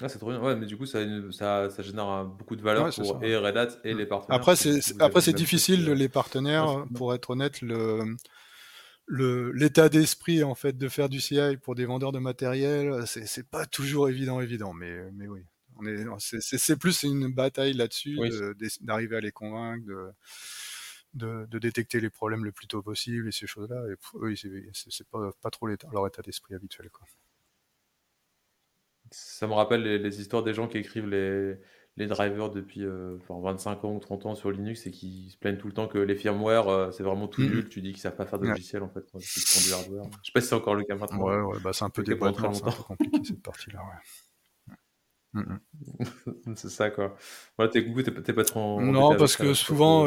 [0.00, 0.40] Ah, c'est trop bien.
[0.40, 1.00] Ouais, mais du coup, ça,
[1.32, 4.38] ça, ça génère beaucoup de valeur pour et Red Hat et les partenaires.
[4.38, 8.16] Après, c'est, après, c'est difficile, les partenaires, pour être honnête, le,
[9.08, 13.66] l'état d'esprit en fait de faire du CI pour des vendeurs de matériel, c'est pas
[13.66, 15.40] toujours évident, évident, mais, mais oui.
[16.40, 18.18] C'est plus une bataille là-dessus,
[18.80, 19.86] d'arriver à les convaincre,
[21.14, 23.84] de, de, détecter les problèmes le plus tôt possible et ces choses-là.
[23.88, 24.34] Et eux,
[24.72, 26.90] c'est pas, pas trop leur état d'esprit habituel.
[26.90, 27.06] Quoi.
[29.10, 31.56] Ça me rappelle les, histoires des gens qui écrivent les,
[31.98, 35.58] les drivers depuis euh, 25 ans ou 30 ans sur Linux et qui se plaignent
[35.58, 37.46] tout le temps que les firmware, euh, c'est vraiment tout mm.
[37.46, 37.68] nul.
[37.68, 40.10] Tu dis qu'ils savent pas faire de logiciel en fait quand ils font du hardware.
[40.22, 41.22] Je sais pas si c'est encore le cas maintenant.
[41.22, 43.80] Ouais, ouais bah c'est un peu des c'est un peu compliqué cette partie-là.
[43.80, 44.27] Ouais.
[46.56, 47.16] c'est ça, quoi.
[47.56, 47.84] Voilà, t'es,
[48.24, 50.06] t'es, pas trop Non, parce que souvent,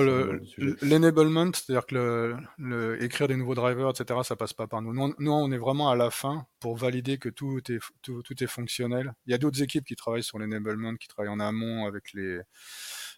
[0.82, 4.94] l'enablement, c'est-à-dire que le, écrire des nouveaux drivers, etc., ça passe pas par nous.
[4.94, 5.32] nous.
[5.32, 9.14] on est vraiment à la fin pour valider que tout est, tout, tout est fonctionnel.
[9.28, 12.40] Il y a d'autres équipes qui travaillent sur l'enablement, qui travaillent en amont avec les,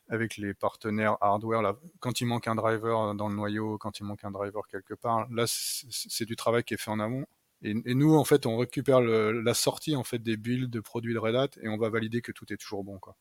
[0.10, 1.62] avec les partenaires hardware.
[1.62, 4.94] Là, quand il manque un driver dans le noyau, quand il manque un driver quelque
[4.94, 7.26] part, là, c'est du travail qui est fait en amont.
[7.64, 11.20] Et, nous, en fait, on récupère la sortie en fait des builds de produits de
[11.20, 13.16] Red Hat et on va valider que tout est toujours bon, quoi.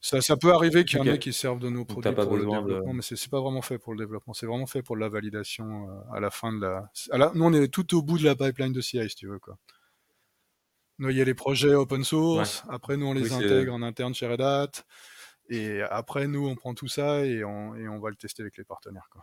[0.00, 2.44] Ça, ça peut arriver qu'il y en ait qui servent de nos produits pour le
[2.44, 4.34] développement, mais c'est pas vraiment fait pour le développement.
[4.34, 6.90] C'est vraiment fait pour la validation euh, à la fin de la.
[7.34, 9.58] nous, on est tout au bout de la pipeline de CI, si tu veux, quoi.
[10.98, 12.62] Nous, il y a les projets open source.
[12.68, 14.70] Après, nous, on les intègre en interne chez Red Hat.
[15.48, 18.56] Et après, nous, on prend tout ça et on, et on va le tester avec
[18.56, 19.08] les partenaires.
[19.10, 19.22] Quoi.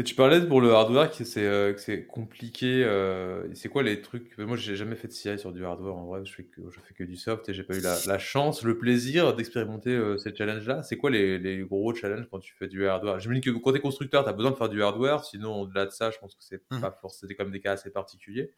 [0.00, 2.82] Et tu parlais pour le hardware que c'est euh, c'est compliqué.
[2.86, 4.38] Euh, c'est quoi les trucs?
[4.38, 5.94] Moi, j'ai jamais fait de CI sur du hardware.
[5.94, 8.18] En vrai, je fais que, je fais que du soft et j'ai pas eu la,
[8.18, 10.82] chance, le plaisir d'expérimenter euh, ces challenges-là.
[10.84, 13.20] C'est quoi les, les, gros challenges quand tu fais du hardware?
[13.20, 15.22] Je me dis que quand tu es constructeur, tu as besoin de faire du hardware.
[15.22, 16.80] Sinon, au-delà de ça, je pense que c'est mmh.
[16.80, 18.54] pas forcément comme des cas assez particuliers.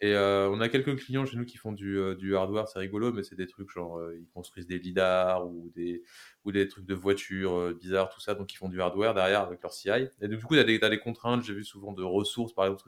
[0.00, 2.80] Et euh, on a quelques clients chez nous qui font du, euh, du hardware, c'est
[2.80, 6.02] rigolo, mais c'est des trucs genre euh, ils construisent des lidars ou des,
[6.44, 9.62] ou des trucs de voitures bizarres, tout ça, donc ils font du hardware derrière avec
[9.62, 9.90] leur CI.
[10.20, 12.82] Et du coup, tu as, des contraintes, j'ai vu souvent de ressources, par exemple.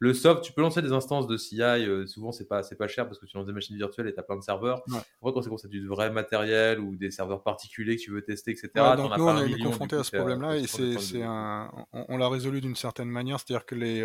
[0.00, 1.60] Le soft, tu peux lancer des instances de CI,
[2.06, 4.22] souvent c'est pas, pas cher parce que tu lances des machines virtuelles et tu as
[4.22, 4.82] plein de serveurs.
[4.88, 4.98] Ouais.
[5.20, 8.70] Après, quand c'est du vrai matériel ou des serveurs particuliers que tu veux tester, etc.,
[8.96, 12.60] donc nous, on est confronté à ce problème-là et c'est, un, on, on l'a résolu
[12.60, 14.02] d'une certaine manière, c'est-à-dire que les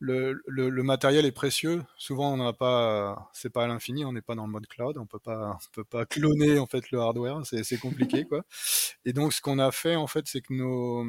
[0.00, 1.82] le, le, matériel est précieux.
[1.98, 4.96] Souvent, on n'a pas, c'est pas à l'infini, on n'est pas dans le mode cloud,
[4.98, 8.42] on peut pas, on peut pas cloner en fait le hardware, c'est compliqué quoi.
[9.04, 11.04] Et donc, ce qu'on a fait en fait, c'est que nos,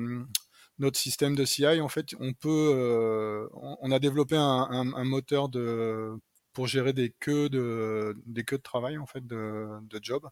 [0.77, 5.47] notre système de CI, en fait, on peut, euh, on a développé un, un, moteur
[5.49, 6.11] de
[6.53, 10.27] pour gérer des queues de des queues de travail en fait de, de job.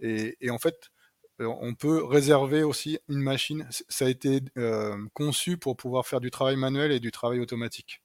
[0.00, 0.90] Et, et en fait,
[1.40, 3.66] on peut réserver aussi une machine.
[3.88, 8.02] Ça a été euh, conçu pour pouvoir faire du travail manuel et du travail automatique.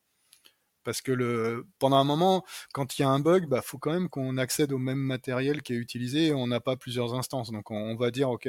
[0.84, 4.08] Parce que pendant un moment, quand il y a un bug, bah, faut quand même
[4.10, 7.50] qu'on accède au même matériel qui est utilisé on n'a pas plusieurs instances.
[7.50, 8.48] Donc on, va dire, OK,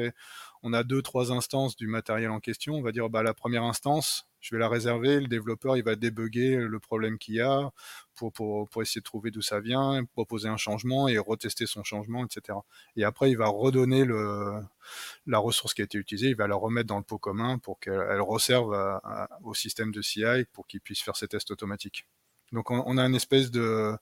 [0.61, 2.75] on a deux, trois instances du matériel en question.
[2.75, 5.19] On va dire, bah, la première instance, je vais la réserver.
[5.19, 7.71] Le développeur, il va débugger le problème qu'il y a
[8.13, 12.23] pour, pour, essayer de trouver d'où ça vient, proposer un changement et retester son changement,
[12.23, 12.59] etc.
[12.95, 14.05] Et après, il va redonner
[15.25, 17.79] la ressource qui a été utilisée, il va la remettre dans le pot commun pour
[17.79, 18.99] qu'elle reserve
[19.43, 22.05] au système de CI pour qu'il puisse faire ses tests automatiques.
[22.51, 23.97] Donc on, a une espèce de,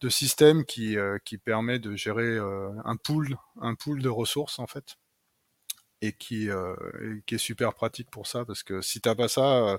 [0.00, 4.66] de système qui, euh, permet de gérer euh, un pool, un pool de ressources en
[4.66, 4.96] fait,
[6.06, 6.74] et qui, euh,
[7.30, 9.78] est super pratique pour ça parce que si t'as pas ça,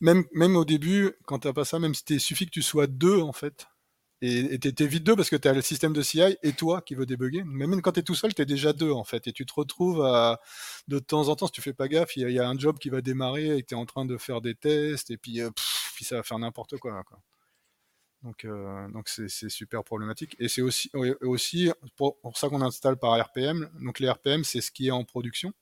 [0.00, 3.20] même même au début, quand t'as pas ça, même si suffit que tu sois deux
[3.20, 3.66] en fait,
[4.22, 6.94] et t'es vite deux parce que tu as le système de CI et toi qui
[6.94, 7.42] veut débugger.
[7.44, 9.26] Mais même quand tu es tout seul, tu es déjà deux en fait.
[9.26, 10.40] Et tu te retrouves à,
[10.88, 12.88] de temps en temps, si tu fais pas gaffe, il y, a un job qui
[12.88, 15.40] va démarrer et tu es en train de faire des tests et puis,
[15.94, 17.02] puis ça va faire n'importe quoi.
[17.04, 17.18] quoi.
[18.22, 20.36] Donc, euh, c'est, super problématique.
[20.38, 20.90] Et c'est aussi,
[21.96, 23.70] pour, ça qu'on installe par RPM.
[23.80, 25.52] Donc les RPM, c'est ce qui est en production.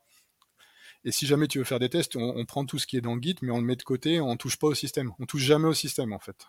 [1.05, 3.21] Et si jamais tu veux faire des tests, on, prend tout ce qui est dans
[3.21, 5.13] Git, mais on le met de côté, on touche pas au système.
[5.19, 6.47] On touche jamais au système en fait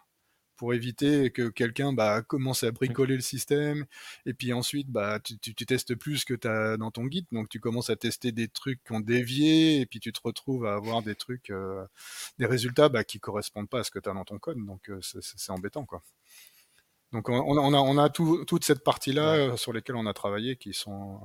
[0.57, 3.85] pour éviter que quelqu'un bah, commence à bricoler le système
[4.25, 7.49] et puis ensuite bah, tu, tu, testes plus que tu as dans ton guide donc
[7.49, 10.75] tu commences à tester des trucs qui ont dévié et puis tu te retrouves à
[10.75, 11.85] avoir des trucs euh,
[12.39, 14.57] des résultats bah, qui correspondent pas à ce que tu as dans ton code.
[14.65, 16.03] Donc euh, c'est embêtant quoi.
[17.11, 20.05] Donc on, on a, on a tout, toute cette partie là euh, sur lesquelles on
[20.05, 21.19] a travaillé qui sont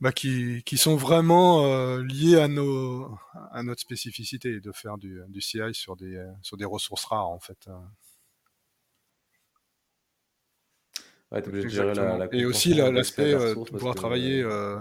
[0.00, 3.18] bah, qui, qui, sont vraiment euh, liés à, nos,
[3.52, 7.38] à notre spécificité de faire du, du CI sur des, sur des ressources rares en
[7.40, 7.68] fait.
[11.32, 14.78] Ouais, obligé de gérer la, la Et aussi l'aspect euh, de pouvoir travailler euh,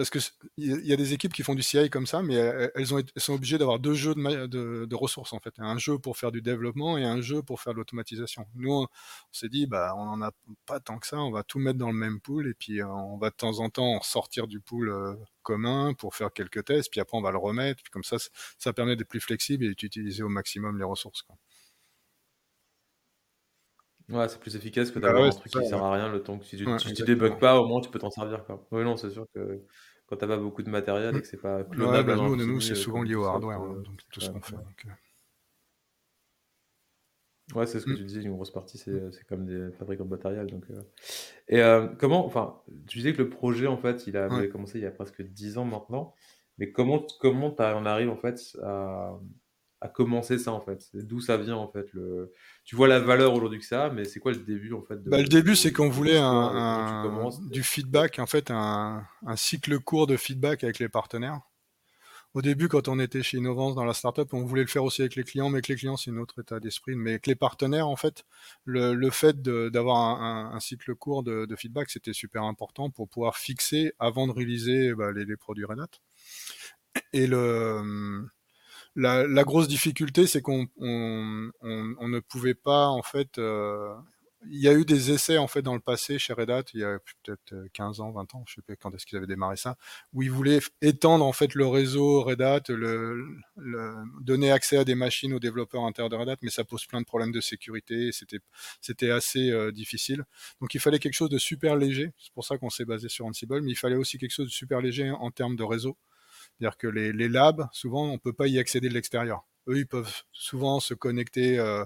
[0.00, 0.18] parce que
[0.56, 2.32] il y a des équipes qui font du CI comme ça, mais
[2.74, 6.16] elles, ont, sont obligées d'avoir deux jeux de, de, ressources en fait, un jeu pour
[6.16, 8.46] faire du développement et un jeu pour faire de l'automatisation.
[8.54, 8.88] Nous, on,
[9.30, 10.30] s'est dit, bah, on en a
[10.64, 12.86] pas tant que ça, on va tout mettre dans le même pool et puis euh,
[12.86, 16.90] on va de temps en temps sortir du pool euh, commun pour faire quelques tests,
[16.90, 18.16] puis après on va le remettre, puis comme ça,
[18.56, 21.20] ça permet d'être plus flexible et d'utiliser au maximum les ressources.
[21.20, 21.36] Quoi.
[24.10, 26.38] Ouais, c'est plus efficace que bah d'avoir un truc qui sert à rien le temps
[26.38, 28.44] que si tu, tu débugs pas, au moins tu peux t'en servir.
[28.44, 28.66] Quoi.
[28.72, 29.62] Oui, non, c'est sûr que
[30.10, 32.10] quand t'as pas beaucoup de matériel et que c'est pas clonable.
[32.10, 34.40] Ouais, bah nous, nous c'est euh, souvent lié au hardware, hein, donc tout ce qu'on
[34.40, 34.56] fait.
[34.56, 34.86] Donc...
[34.86, 34.90] Euh.
[37.54, 37.96] Ouais, c'est ce que mm.
[37.96, 40.46] tu disais, une grosse partie, c'est comme des fabricants de matériel.
[40.46, 40.82] Donc, euh.
[41.48, 44.86] Et comment, enfin, tu disais que le projet, en fait, il a commencé il y
[44.86, 46.14] a presque 10 ans maintenant,
[46.58, 49.18] mais comment, comment on arrive, en fait, à,
[49.80, 52.32] à commencer ça en fait D'où ça vient en fait le...
[52.64, 55.20] Tu vois la valeur aujourd'hui que ça, mais c'est quoi le début en fait bah,
[55.20, 60.16] Le début, c'est qu'on voulait un, du feedback, en fait, un, un, cycle court de
[60.16, 61.40] feedback avec les partenaires.
[62.32, 65.02] Au début, quand on était chez Innovance dans la startup, on voulait le faire aussi
[65.02, 66.94] avec les clients, mais avec les clients, c'est un autre état d'esprit.
[66.94, 68.24] Mais avec les partenaires, en fait,
[68.64, 73.08] le, le fait d'avoir un, un, cycle court de, de feedback, c'était super important pour
[73.08, 75.88] pouvoir fixer avant de réaliser bah, les, les produits Red Hat.
[77.12, 78.28] Et le
[78.96, 83.94] la, grosse difficulté, c'est qu'on on, on, on, ne pouvait pas, en fait, euh,
[84.48, 86.80] il y a eu des essais en fait dans le passé chez Red Hat, il
[86.80, 89.56] y a peut-être 15 ans, 20 ans, je sais pas quand est-ce qu'ils avaient démarré
[89.56, 89.76] ça,
[90.12, 92.62] où ils voulaient étendre en fait le réseau Red Hat,
[94.20, 97.00] donner accès à des machines aux développeurs intérieurs de Red Hat, mais ça pose plein
[97.00, 98.40] de problèmes de sécurité, c'était
[98.80, 100.24] c'était assez euh, difficile.
[100.60, 103.26] Donc il fallait quelque chose de super léger, c'est pour ça qu'on s'est basé sur
[103.26, 105.96] Ansible, mais il fallait aussi quelque chose de super léger en termes de réseau.
[106.60, 109.46] C'est-à-dire que les, les, labs, souvent, on peut pas y accéder de l'extérieur.
[109.66, 111.84] Eux, ils peuvent souvent se connecter euh,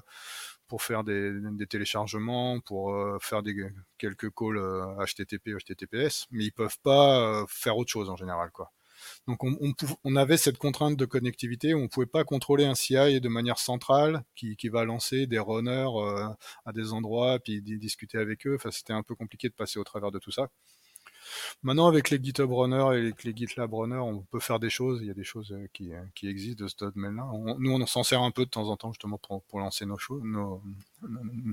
[0.66, 3.54] pour faire des, des, téléchargements, pour euh, faire des,
[3.98, 8.50] quelques calls euh, HTTP, HTTPS, mais ils peuvent pas euh, faire autre chose en général,
[8.50, 8.72] quoi.
[9.26, 9.56] Donc on,
[10.04, 13.58] on, avait cette contrainte de connectivité, on ne pouvait pas contrôler un CI de manière
[13.58, 15.88] centrale qui, qui va lancer des runners
[16.64, 18.54] à des endroits, puis discuter avec eux.
[18.54, 20.48] Enfin, c'était un peu compliqué de passer au travers de tout ça.
[21.62, 25.00] Maintenant, avec les GitHub Runner et les GitLab Runner, on peut faire des choses.
[25.02, 27.26] Il y a des choses euh, qui, euh, qui existent de ce domaine-là.
[27.58, 29.98] Nous, on s'en sert un peu de temps en temps justement pour, pour lancer nos
[29.98, 30.62] choses, nos,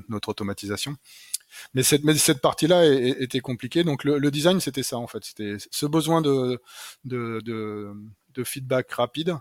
[0.09, 0.95] notre automatisation.
[1.73, 3.83] Mais cette, mais cette partie-là était compliquée.
[3.83, 5.23] Donc le, design, c'était ça en fait.
[5.23, 6.61] C'était ce besoin de,
[7.05, 7.93] de, de,
[8.33, 9.37] de, feedback rapide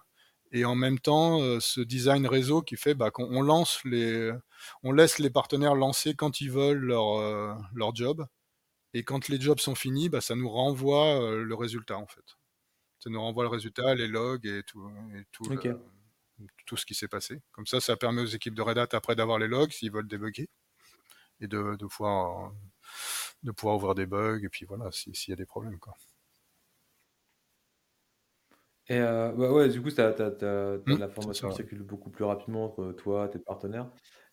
[0.52, 4.32] et en même temps euh, ce design réseau qui fait bah, qu'on lance les,
[4.82, 8.26] on laisse les partenaires lancer quand ils veulent leur, leur job
[8.94, 12.38] et quand les jobs sont finis, bah, ça nous renvoie euh, le résultat en fait.
[12.98, 15.78] Ça nous renvoie le résultat, les logs et tout, et tout, le,
[16.66, 17.40] tout ce qui s'est passé.
[17.52, 20.08] Comme ça, ça permet aux équipes de Red Hat après d'avoir les logs s'ils veulent
[20.08, 20.48] débugger
[21.40, 22.52] et de, de, pouvoir,
[23.42, 25.94] de pouvoir ouvrir des bugs et puis voilà s'il y a des problèmes quoi.
[28.88, 32.24] Et euh, bah ouais, du coup, tu as, mmh, la formation qui circule beaucoup plus
[32.24, 33.88] rapidement entre toi, tes partenaires.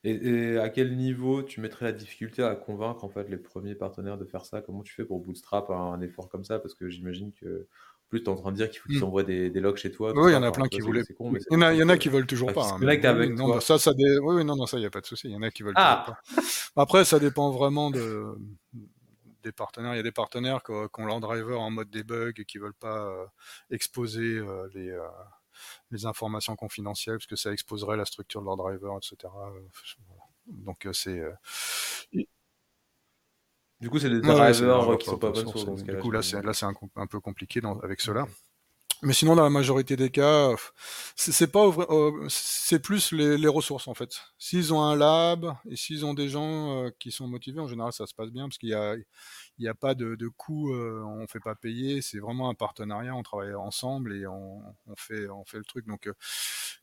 [0.10, 4.18] Et, à quel niveau tu mettrais la difficulté à convaincre en fait les premiers partenaires
[4.18, 4.62] de faire ça?
[4.62, 6.60] Comment tu fais pour bootstrap un, effort comme ça?
[6.60, 7.68] Parce que j'imagine que
[8.10, 9.04] plus tu es en train de dire qu'il faut qu'ils mmh.
[9.04, 10.14] envoient des, des, logs chez toi.
[10.16, 11.04] Oui, il y en a plein qui voulaient.
[11.10, 12.72] il, y en a, il y en a qui veulent toujours pas.
[12.72, 13.92] Hein, avec non, bah, ça, ça
[14.22, 15.28] Oui, non, non, ça, il n'y a pas de souci.
[15.28, 16.42] Il y en a qui veulent ah toujours
[16.76, 16.82] pas.
[16.82, 18.34] Après, ça dépend vraiment de
[19.48, 19.94] des partenaires.
[19.94, 22.74] Il y a des partenaires qui ont leur driver en mode debug et qui veulent
[22.74, 23.26] pas euh,
[23.72, 25.02] exposer euh, les euh,
[25.92, 29.34] les informations confidentielles parce que ça exposerait la structure de leur driver, etc.
[30.48, 31.22] Donc c'est.
[33.80, 35.46] Du coup, c'est des drivers qui sont pas bonnes.
[35.84, 38.26] Du coup, là, c'est là, c'est un, un, peu compliqué dans, avec cela.
[39.04, 40.56] Mais sinon, dans la majorité des cas,
[41.16, 41.70] c'est pas
[42.30, 44.20] c'est plus les, les, ressources en fait.
[44.40, 48.08] S'ils ont un lab et s'ils ont des gens qui sont motivés, en général, ça
[48.08, 48.96] se passe bien parce qu'il y a
[49.60, 52.54] il n'y a pas de, de coût, euh, on fait pas payer, c'est vraiment un
[52.54, 55.88] partenariat, on travaille ensemble et on, on fait, on fait le truc.
[55.88, 56.14] Donc, euh,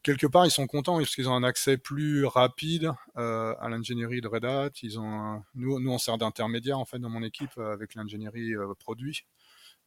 [0.03, 4.21] quelque part, ils sont contents parce qu'ils ont un accès plus rapide euh, à l'ingénierie
[4.21, 4.71] de Red Hat.
[4.83, 9.25] Ils ont, nous, nous, on sert d'intermédiaire en fait dans mon équipe avec l'ingénierie produit.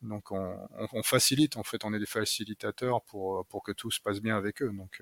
[0.02, 0.56] Donc on,
[0.94, 4.38] on, facilite, en fait, on est des facilitateurs pour, pour que tout se passe bien
[4.38, 4.72] avec eux.
[4.72, 5.02] Donc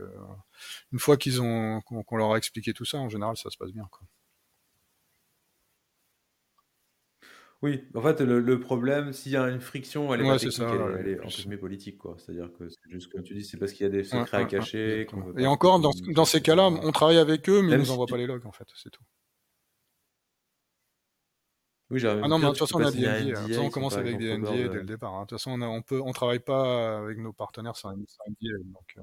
[0.94, 3.72] une fois qu'ils ont qu'on leur a expliqué tout ça, en général, ça se passe
[3.72, 3.88] bien.
[3.92, 4.08] Quoi.
[7.66, 10.62] Oui, en fait, le, problème, s'il y a une friction, elle est pas technique,
[11.00, 12.16] elle, est entre guillemets politique, quoi.
[12.20, 14.46] C'est-à-dire que c'est juste comme tu dis, c'est parce qu'il y a des secrets à
[14.46, 15.08] cacher.
[15.36, 18.18] Et encore, dans, dans ces cas-là, on travaille avec eux, mais ils nous envoient pas
[18.18, 19.02] les logs, en fait, c'est tout.
[21.90, 23.62] Oui, j'ai Ah non, mais de toute façon, on a des NDA.
[23.62, 25.16] On commence avec des NDA dès le départ.
[25.16, 25.24] Hein.
[25.24, 28.58] De toute façon, on, a, on peut, on travaille pas avec nos partenaires sans, NDA.
[28.64, 29.02] Donc, euh.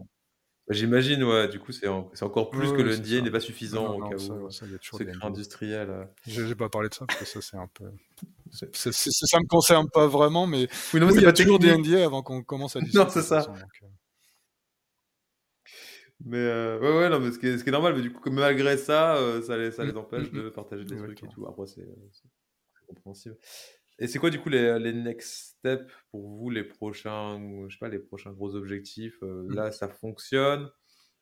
[0.68, 4.08] Bah, J'imagine, ouais, du coup, c'est encore plus que le NDA n'est pas suffisant au
[4.08, 4.50] cas où.
[4.50, 5.90] Ça, secret industriel.
[5.90, 6.04] Euh.
[6.26, 7.90] J'ai pas parlé de ça parce que ça, c'est un peu.
[8.50, 11.76] Ça, ça me concerne pas vraiment, mais, oui, non, mais il y a toujours des
[11.76, 13.04] NDA avant qu'on commence à discuter.
[13.04, 13.46] Non, c'est ça.
[13.48, 13.86] Euh.
[16.24, 18.12] Mais euh, ouais, ouais, non, mais ce qui est, ce qui est normal, mais du
[18.12, 20.52] coup, malgré ça, euh, ça, les, ça les mm, empêche mm, de mm.
[20.52, 21.46] partager des trucs et tout.
[21.46, 21.84] Après, c'est
[22.86, 23.36] compréhensible.
[23.98, 27.78] Et c'est quoi, du coup, les, les next steps pour vous, les prochains, je sais
[27.78, 30.70] pas, les prochains gros objectifs Là, ça fonctionne?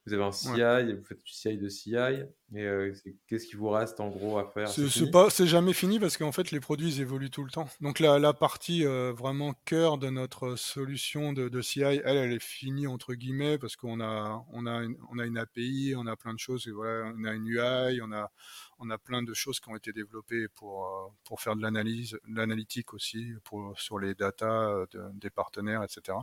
[0.07, 0.49] Vous avez un CI,
[0.93, 2.91] vous faites du CI de CI, et euh,
[3.27, 4.67] qu'est-ce qui vous reste en gros à faire?
[4.67, 7.69] C'est pas, c'est jamais fini parce qu'en fait les produits ils évoluent tout le temps.
[7.81, 12.33] Donc la, la partie euh, vraiment cœur de notre solution de, de, CI, elle, elle
[12.33, 16.07] est finie entre guillemets parce qu'on a, on a, une, on a une API, on
[16.07, 18.31] a plein de choses, et voilà, on a une UI, on a,
[18.79, 22.19] on a plein de choses qui ont été développées pour, euh, pour faire de l'analyse,
[22.27, 26.17] l'analytique aussi, pour, sur les datas de, des partenaires, etc.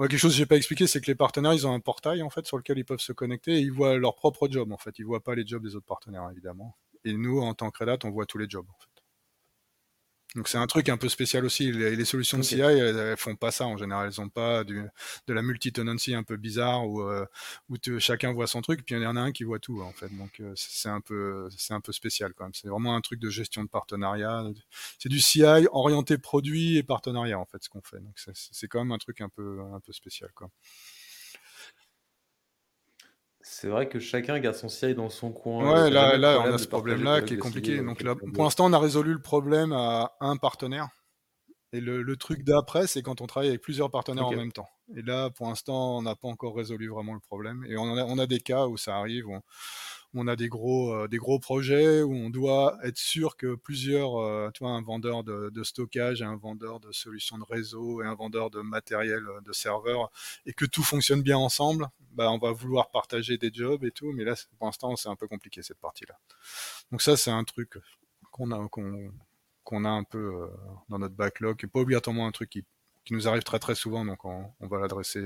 [0.00, 2.30] quelque chose que j'ai pas expliqué, c'est que les partenaires, ils ont un portail en
[2.30, 4.98] fait sur lequel ils peuvent se connecter et ils voient leur propre job en fait.
[4.98, 6.76] Ils voient pas les jobs des autres partenaires évidemment.
[7.04, 8.91] Et nous, en tant que Red on voit tous les jobs en fait.
[10.34, 11.72] Donc c'est un truc un peu spécial aussi.
[11.72, 14.06] Les, solutions de CI, elles, font pas ça en général.
[14.06, 14.82] Elles ont pas du,
[15.26, 17.26] de la multi-tenancy un peu bizarre où, euh,
[17.68, 19.92] où chacun voit son truc, puis il y en a un qui voit tout en
[19.92, 20.08] fait.
[20.16, 22.54] Donc euh, c'est un peu c'est un peu spécial quand même.
[22.54, 24.44] C'est vraiment un truc de gestion de partenariat.
[24.98, 25.42] C'est du CI
[25.72, 28.00] orienté produit et partenariat en fait ce qu'on fait.
[28.00, 30.50] Donc c'est quand même un truc un peu un peu spécial quoi.
[33.42, 35.84] C'est vrai que chacun garde son CI dans son coin.
[35.84, 37.78] Ouais, là, là on a ce problème-là qui est compliqué.
[37.78, 40.88] Donc là, pour l'instant, on a résolu le problème à un partenaire.
[41.74, 44.68] Et le, truc d'après, c'est quand on travaille avec plusieurs partenaires en même temps.
[44.94, 47.64] Et là, pour l'instant, on n'a pas encore résolu vraiment le problème.
[47.66, 49.42] Et on a, on a des cas où ça arrive, où on,
[50.28, 54.50] a des gros, euh, des gros projets, où on doit être sûr que plusieurs, euh,
[54.52, 58.50] tu vois, un vendeur de, stockage, un vendeur de solutions de réseau et un vendeur
[58.50, 60.10] de matériel euh, de serveur,
[60.44, 64.12] et que tout fonctionne bien ensemble, bah, on va vouloir partager des jobs et tout.
[64.12, 66.18] Mais là, pour l'instant, c'est un peu compliqué cette partie-là.
[66.90, 67.78] Donc ça, c'est un truc
[68.30, 69.12] qu'on a, qu'on
[69.64, 70.50] qu'on a un peu
[70.88, 72.64] dans notre backlog, et pas obligatoirement un truc qui,
[73.04, 75.22] qui nous arrive très très souvent, donc on, on va l'adresser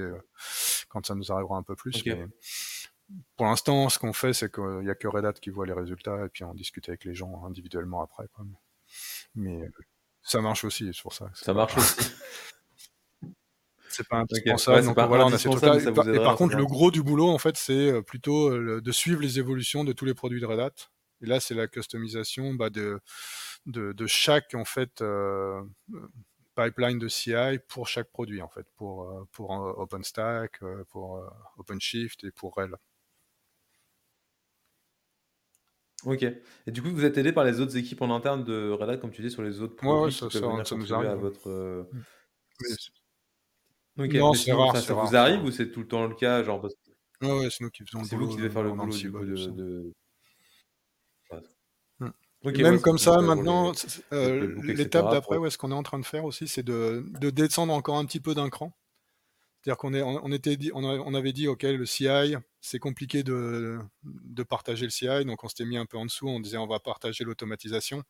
[0.91, 2.05] quand ça nous arrivera un peu plus.
[2.05, 2.27] Mais
[3.37, 5.73] pour l'instant, ce qu'on fait, c'est qu'il n'y a que Red Hat qui voit les
[5.73, 8.27] résultats, et puis on discute avec les gens individuellement après.
[8.35, 8.45] Quoi.
[9.35, 9.69] Mais euh,
[10.23, 11.31] ça marche aussi, c'est pour ça.
[11.35, 12.11] Ça marche aussi.
[13.89, 14.87] c'est pas indispensable.
[14.87, 18.03] donc voilà, on a ces Et, par, contre, le gros du boulot, en fait, c'est
[18.03, 20.91] plutôt de suivre les évolutions de tous les produits de Red Hat.
[21.23, 23.01] Et là, c'est la customisation bah, de,
[23.67, 25.63] de, chaque en fait euh,
[26.55, 31.23] pipeline de CI pour chaque produit en fait, pour euh, pour euh, OpenStack, pour
[31.59, 32.77] OpenShift et pour RHEL.
[36.07, 36.23] Ok.
[36.23, 38.97] Et du coup, vous êtes aidé par les autres équipes en interne de Red Hat,
[38.99, 41.11] comme tu dis, sur les autres produits ouais, ça, ça, nous arrive.
[41.11, 41.87] À votre...
[43.99, 44.77] non, c'est rare.
[44.77, 46.75] Ça, vous arrive ou c'est tout le temps le cas genre parce...
[47.23, 48.09] ouais, c'est nous qui faisons le boulot.
[48.09, 49.93] C'est vous qui devez faire le boulot du coup de...
[52.45, 53.73] Même comme ça, maintenant,
[54.13, 57.31] euh, l'étape d'après, ouais, ce qu'on est en train de faire aussi, c'est de, de,
[57.31, 58.73] descendre encore un petit peu d'un cran.
[59.67, 63.81] C'est-à-dire qu'on on, avait dit, ok, le CI, c'est compliqué de,
[64.49, 66.79] partager le CI, donc on s'était mis un peu en dessous, on disait on va
[66.79, 68.05] partager l'automatisation.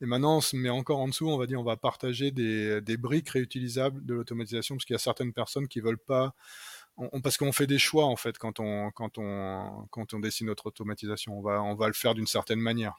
[0.00, 2.96] Et maintenant, on se met encore en dessous, on va dire on va partager des,
[2.96, 6.32] briques réutilisables de l'automatisation, parce qu'il y a certaines personnes qui veulent pas
[7.22, 8.90] parce qu'on fait des choix en fait quand on
[10.22, 11.38] dessine notre automatisation.
[11.38, 12.94] On va le faire d'une certaine manière.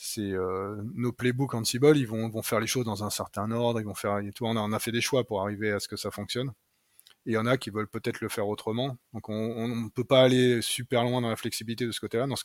[0.00, 3.80] C'est euh, nos playbooks Ansible, ils vont faire les choses dans un certain ordre.
[3.80, 4.46] Ils vont faire tout.
[4.46, 6.52] On a, fait des choix pour arriver à ce que ça fonctionne.
[7.26, 8.96] Et il y en a qui veulent peut-être le faire autrement.
[9.12, 12.28] Donc on ne peut pas aller super loin dans la flexibilité de ce côté-là.
[12.36, 12.44] Ce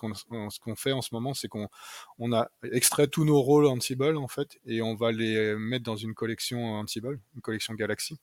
[0.60, 1.70] qu'on fait en ce moment, c'est qu'on
[2.18, 5.96] on a extrait tous nos rôles Ansible en fait et on va les mettre dans
[5.96, 8.20] une collection Ansible, une collection Galaxy.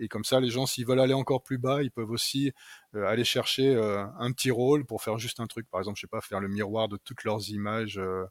[0.00, 2.52] Et comme ça, les gens, s'ils veulent aller encore plus bas, ils peuvent aussi
[2.94, 5.68] euh, aller chercher euh, un petit rôle pour faire juste un truc.
[5.68, 8.24] Par exemple, je sais pas, faire le miroir de toutes leurs images euh,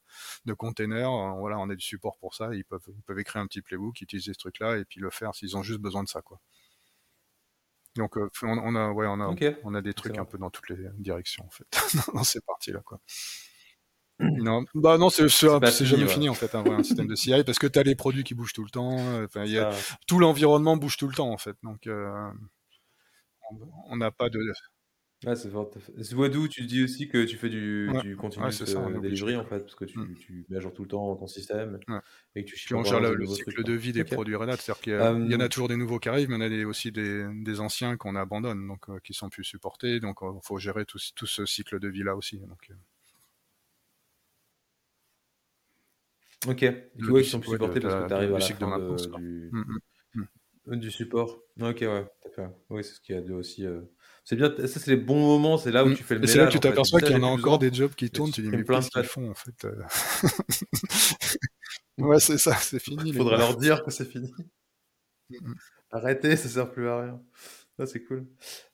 [0.46, 1.12] de containers.
[1.38, 2.54] voilà, on a du support pour ça.
[2.56, 5.36] Ils peuvent, ils peuvent écrire un petit playbook, utiliser ce truc-là et puis le faire
[5.36, 6.40] s'ils ont juste besoin de ça, quoi.
[7.96, 10.90] Donc, on, a, ouais, on a, on a des trucs un peu dans toutes les
[10.98, 11.68] directions, en fait,
[12.14, 13.00] dans ces parties-là, quoi.
[14.44, 17.68] Non, bah non, c'est jamais fini en fait un, un système de CI parce que
[17.68, 18.98] tu as les produits qui bougent tout le temps.
[19.00, 19.72] Euh, enfin, y a,
[20.08, 21.56] tout l'environnement bouge tout le temps en fait.
[21.64, 22.30] Donc, euh,
[23.88, 24.40] on n'a pas de.
[25.26, 25.50] Ouais, c'est
[26.50, 28.02] tu dis aussi que tu fais du, ouais.
[28.02, 30.16] du continuous ça, delivery en fait, parce que tu, mm.
[30.16, 31.78] tu, mets à jour tout le temps ton système
[32.36, 34.82] et que tu Puis on gère le, cycle de vie des produits Red Hat, c'est-à-dire
[34.82, 36.64] qu'il y, y, en a euh, toujours des nouveaux qui arrivent, mais on a des,
[36.64, 40.58] aussi des, des anciens qu'on abandonne, donc euh, qui sont plus supportés, donc il faut
[40.58, 42.40] gérer tout, tout, ce cycle de vie là aussi.
[42.40, 42.72] Donc,
[46.48, 46.66] Ok.
[46.96, 49.50] Du coup, ils sont plus supportés parce que tu arrives à la fin de, du...
[49.52, 49.80] Mm,
[50.16, 50.26] mm,
[50.68, 50.76] mm.
[50.78, 51.42] du support.
[51.62, 52.06] Ok, ouais.
[52.70, 53.66] Oui, c'est ce qu'il y a de aussi.
[53.66, 53.82] Euh...
[54.24, 56.28] C'est bien, ça c'est les bons moments, c'est là où tu fais le.
[56.28, 58.42] C'est là que tu t'aperçois qu'il y en a encore des jobs qui tournent, tu
[58.42, 59.82] dis mais qu'est-ce qu'ils font en fait euh?
[61.98, 63.10] Ouais, c'est ça, c'est fini.
[63.10, 64.32] Il faudrait leur dire que c'est fini.
[65.92, 67.22] Arrêtez, ça sert plus à rien.
[67.78, 68.28] Ça c'est cool.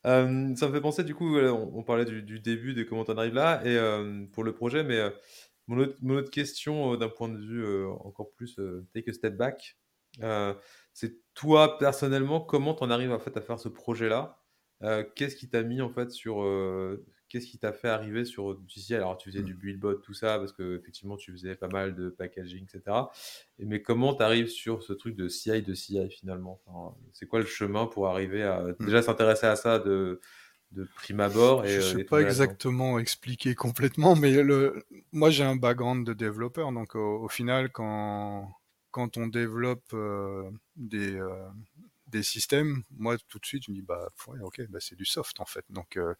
[0.06, 3.18] Euh, ça me fait penser du coup, on, parlait du, du, début, de comment on
[3.18, 5.00] arrive là, et euh, pour le projet, mais
[5.68, 9.36] mon autre, question, euh, d'un point de vue euh, encore plus euh, take a step
[9.36, 9.78] back,
[10.94, 14.42] c'est toi personnellement, comment tu en arrives en fait à faire ce projet-là?
[15.16, 16.46] Qu'est-ce qui t'a mis en fait sur
[17.28, 20.38] qu'est-ce qui t'a fait arriver sur du CI Alors, tu faisais du buildbot, tout ça,
[20.38, 22.98] parce que effectivement, tu faisais pas mal de packaging, etc.
[23.60, 26.62] mais comment tu arrives sur ce truc de CI de CI finalement?
[27.12, 28.86] C'est quoi le chemin pour arriver à mmh.
[28.86, 30.22] déjà s'intéresser à ça de,
[30.76, 31.66] de prime abord.
[31.66, 36.06] Et, je ne euh, sais pas exactement expliquer complètement, mais le, moi j'ai un background
[36.06, 38.54] de développeur, donc au, final quand
[38.92, 41.46] quand on développe euh, des, euh,
[42.08, 45.06] des systèmes, moi tout de suite je me dis bah ouais, ok, bah, c'est du
[45.06, 45.66] soft en fait.
[45.70, 46.14] Donc euh,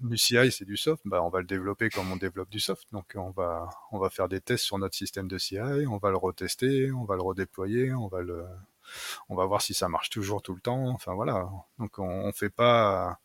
[0.00, 2.86] du CI c'est du soft, bah on va le développer comme on développe du soft.
[2.92, 6.10] Donc on va on va faire des tests sur notre système de CI, on va
[6.10, 8.44] le retester, on va le redéployer, on va le
[9.28, 10.88] on va voir si ça marche toujours tout le temps.
[10.88, 11.48] Enfin voilà.
[11.78, 13.20] Donc on, on fait pas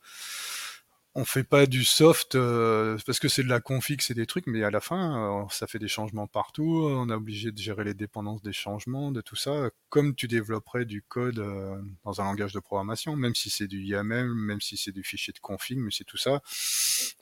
[1.18, 4.46] on fait pas du soft euh, parce que c'est de la config, c'est des trucs,
[4.46, 6.86] mais à la fin, euh, ça fait des changements partout.
[6.90, 10.84] On est obligé de gérer les dépendances des changements, de tout ça, comme tu développerais
[10.84, 14.76] du code euh, dans un langage de programmation, même si c'est du YAML, même si
[14.76, 16.42] c'est du fichier de config, mais c'est tout ça.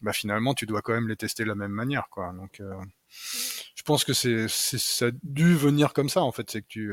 [0.02, 2.32] Bah finalement, tu dois quand même les tester de la même manière, quoi.
[2.32, 2.60] Donc,
[3.76, 6.92] je pense que c'est ça a dû venir comme ça en fait, c'est que tu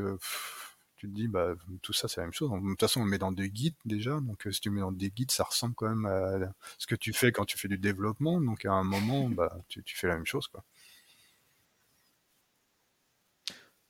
[1.02, 2.52] tu te dis, bah, tout ça, c'est la même chose.
[2.52, 4.20] De toute façon, on le met dans des guides déjà.
[4.20, 6.94] Donc, euh, si tu mets dans des guides, ça ressemble quand même à ce que
[6.94, 8.40] tu fais quand tu fais du développement.
[8.40, 10.48] Donc, à un moment, bah, tu, fais la même chose.
[10.48, 10.64] Quoi.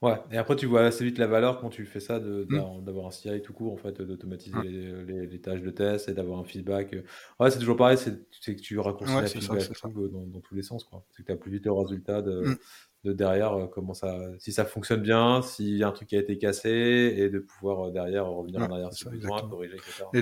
[0.01, 2.81] Ouais, et après, tu vois assez vite la valeur quand tu fais ça mmh.
[2.85, 5.01] d'avoir un CI tout court, en fait, d'automatiser mmh.
[5.29, 6.95] les, tâches de test et d'avoir un feedback.
[7.41, 10.87] Ouais, c'est toujours pareil, c'est que tu raccourcis la feedback dans, dans, tous les sens.
[11.09, 12.57] C'est que tu as plus vite le résultat de, mmh
[13.03, 16.15] de derrière euh, comment ça, si ça fonctionne bien, s'il y a un truc qui
[16.15, 16.69] a été cassé,
[17.17, 20.05] et de pouvoir euh, derrière revenir en arrière si besoin, corriger, etc.
[20.13, 20.21] Et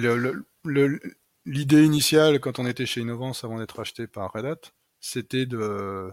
[1.46, 4.62] l'idée initiale quand on était chez Innovance avant d'être acheté par Red Hat,
[5.00, 6.12] c'était de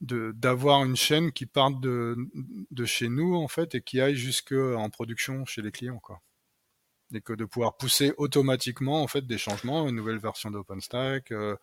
[0.00, 2.16] d'avoir une chaîne qui parte de,
[2.70, 6.20] de chez nous en fait et qui aille jusque en production chez les clients quoi
[7.14, 11.56] et que de pouvoir pousser automatiquement en fait des changements, une nouvelle version d'OpenStack, euh,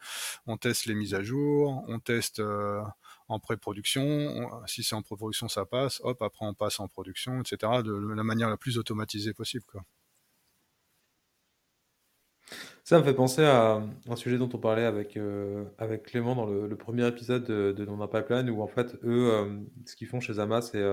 [0.48, 2.82] on teste les mises à jour, on teste euh,
[3.28, 7.82] en pré-production, si c'est en pré-production ça passe, hop après on passe en production, etc.
[7.84, 9.84] de la manière la plus automatisée possible quoi.
[12.84, 16.46] Ça me fait penser à un sujet dont on parlait avec, euh, avec Clément dans
[16.46, 20.20] le, premier épisode de, de Dans un pipeline, où en fait, eux, ce qu'ils font
[20.20, 20.84] chez Zama, c'est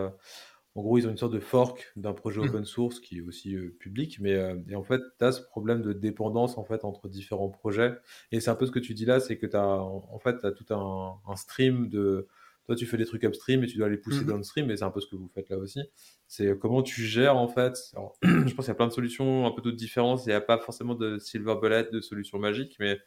[0.74, 2.48] en gros, ils ont une sorte de fork d'un projet mmh.
[2.48, 5.42] open source qui est aussi euh, public, mais euh, et en fait, tu as ce
[5.42, 7.92] problème de dépendance en fait entre différents projets.
[8.30, 10.42] Et c'est un peu ce que tu dis là, c'est que tu as en fait
[10.44, 12.26] as tout un, un, stream de
[12.64, 14.28] toi tu fais des trucs upstream et tu dois les pousser mmh.
[14.28, 15.80] downstream, et c'est un peu ce que vous faites là aussi.
[16.26, 17.76] C'est euh, comment tu gères en fait.
[18.22, 20.24] je pense qu'il y a plein de solutions, un peu de différences.
[20.24, 22.98] Il n'y a pas forcément de silver bullet, de solution magique, mais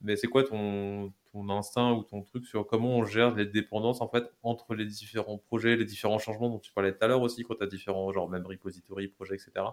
[0.00, 4.00] mais c'est quoi ton, ton instinct ou ton truc sur comment on gère les dépendances
[4.00, 7.22] en fait entre les différents projets, les différents changements dont tu parlais tout à l'heure
[7.22, 9.66] aussi, quand tu as différents genre même repository, projets, etc.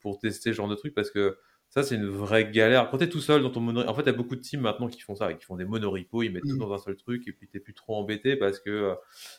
[0.00, 1.38] pour tester ce genre de trucs parce que
[1.72, 2.90] ça, c'est une vraie galère.
[2.90, 4.42] Quand tu es tout seul dans ton mono, en fait, il y a beaucoup de
[4.42, 6.58] teams maintenant qui font ça, qui font des monoripos, ils mettent tout mm.
[6.58, 8.94] dans un seul truc et puis tu plus trop embêté parce que euh,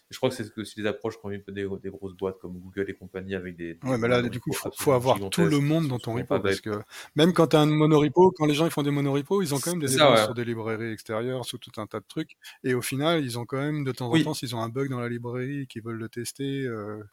[0.10, 2.90] je crois que c'est aussi des approches quand même des, des grosses boîtes comme Google
[2.90, 3.78] et compagnie avec des.
[3.84, 6.60] ouais, mais là, du coup, il faut, avoir tout le monde dans ton repo parce
[6.60, 6.72] que
[7.16, 9.60] même quand tu as un monoripo, quand les gens ils font des monoripos, ils ont
[9.60, 12.32] quand même des dépendances sur des librairies extérieures, sur tout un tas de trucs.
[12.64, 14.90] Et au final, ils ont quand même de temps en temps, s'ils ont un bug
[14.90, 17.04] dans la librairie, qu'ils veulent le tester, euh,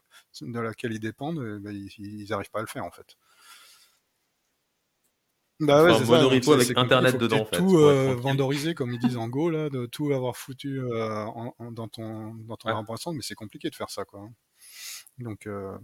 [0.41, 3.17] dans laquelle ils dépendent, euh, bah, ils n'arrivent pas à le faire en fait.
[5.61, 6.53] Bah ouais, c'est ça.
[6.53, 7.41] avec internet dedans.
[7.41, 10.79] En fait, tout euh, vendoriser comme ils disent en Go là, de tout avoir foutu
[10.79, 13.13] euh, en, dans ton dans ton ouais.
[13.13, 14.27] mais c'est compliqué de faire ça quoi.
[15.19, 15.77] Donc, euh,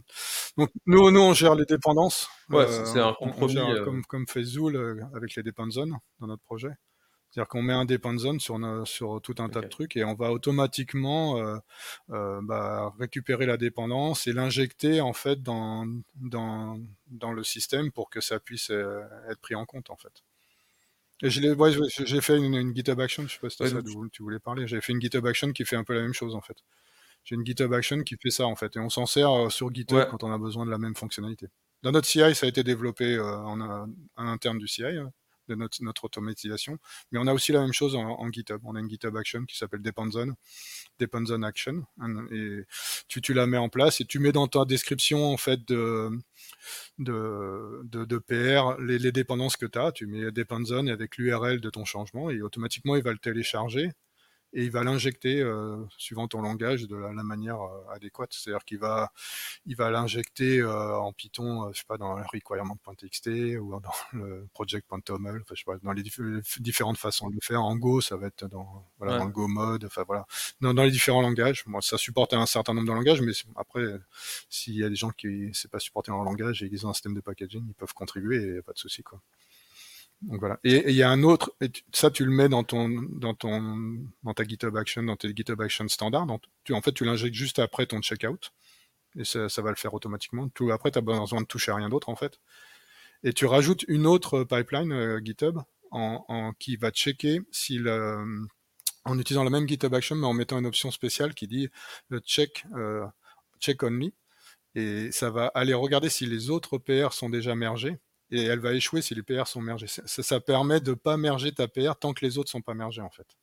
[0.57, 2.28] donc nous, nous on gère les dépendances.
[2.49, 3.59] Ouais, c'est un compromis.
[3.84, 6.71] comme comme fait Zool avec les depend zones dans notre projet.
[7.38, 8.57] C'est-à-dire qu'on met un depend zone sur,
[8.88, 11.57] sur tout un tas de trucs et on va automatiquement euh,
[12.09, 15.85] euh, bah, récupérer la dépendance et l'injecter en fait dans,
[16.15, 20.23] dans, dans le système pour que ça puisse euh, être pris en compte en fait.
[21.21, 21.73] Et je ouais,
[22.05, 24.67] j'ai fait une, une, GitHub Action, je sais pas si ça tu voulais parler.
[24.67, 26.57] J'ai fait une GitHub Action qui fait un peu la même chose en fait.
[27.23, 30.07] J'ai une GitHub Action qui fait ça en fait et on s'en sert sur GitHub
[30.09, 31.49] quand on a besoin de la même fonctionnalité.
[31.83, 34.81] Dans notre CI, ça a été développé en, en, interne du CI.
[35.48, 36.78] De notre, automatisation.
[37.12, 38.62] Mais on a aussi la même chose en, GitHub.
[38.64, 40.36] On a une GitHub Action qui s'appelle Dependzone,
[41.00, 41.86] Dependzone Action.
[42.32, 42.66] Et
[43.08, 46.10] tu, tu la mets en place et tu mets dans ta description en fait de,
[47.00, 49.91] de, de, PR les, les dépendances que tu as.
[49.91, 53.91] Tu mets Dependzone avec l'URL de ton changement et automatiquement il va le télécharger
[54.54, 58.32] et il va l'injecter euh, suivant ton langage de la, manière euh, adéquate.
[58.32, 59.12] C'est-à-dire qu'il va,
[59.66, 63.28] il va l'injecter euh, en Python, je sais pas, dans le requirement.txt
[63.60, 63.82] ou dans
[64.14, 66.04] le project.toml, enfin, je sais pas, dans les
[66.60, 67.62] différentes façons de le faire.
[67.62, 70.26] En Go, ça va être dans, voilà, dans le Go mode, enfin voilà,
[70.62, 71.66] dans, dans les différents langages.
[71.68, 73.84] Moi, ça supporte un certain nombre de langages, mais après,
[74.50, 76.89] s'il y a des gens qui c'est pas supporté dans leur langage et ils ont
[76.89, 79.22] un système de packaging, ils peuvent contribuer et pas de souci quoi.
[80.22, 80.59] Donc voilà.
[80.63, 83.99] Et il y a un autre, et ça tu le mets dans ton, dans ton,
[84.24, 86.26] dans ta GitHub Action, dans tes GitHub Action standard.
[86.26, 88.51] Donc tu, en fait, tu l'injectes juste après ton checkout
[89.18, 90.49] et ça, ça va le faire automatiquement.
[90.49, 92.39] Tout après, tu as besoin de toucher à rien d'autre en fait.
[93.24, 95.59] Et tu rajoutes une autre pipeline euh, GitHub
[95.91, 98.47] en, en, qui va checker si le,
[99.05, 101.70] en utilisant la même GitHub Action, mais en mettant une option spéciale qui dit
[102.09, 103.05] le check, euh,
[103.59, 104.13] check only.
[104.76, 107.97] Et ça va aller regarder si les autres PR sont déjà mergés
[108.32, 109.88] et elle va échouer si les PR sont mergés.
[109.88, 113.01] Ça, ça permet de pas merger ta PR tant que les autres sont pas mergés
[113.01, 113.38] en fait.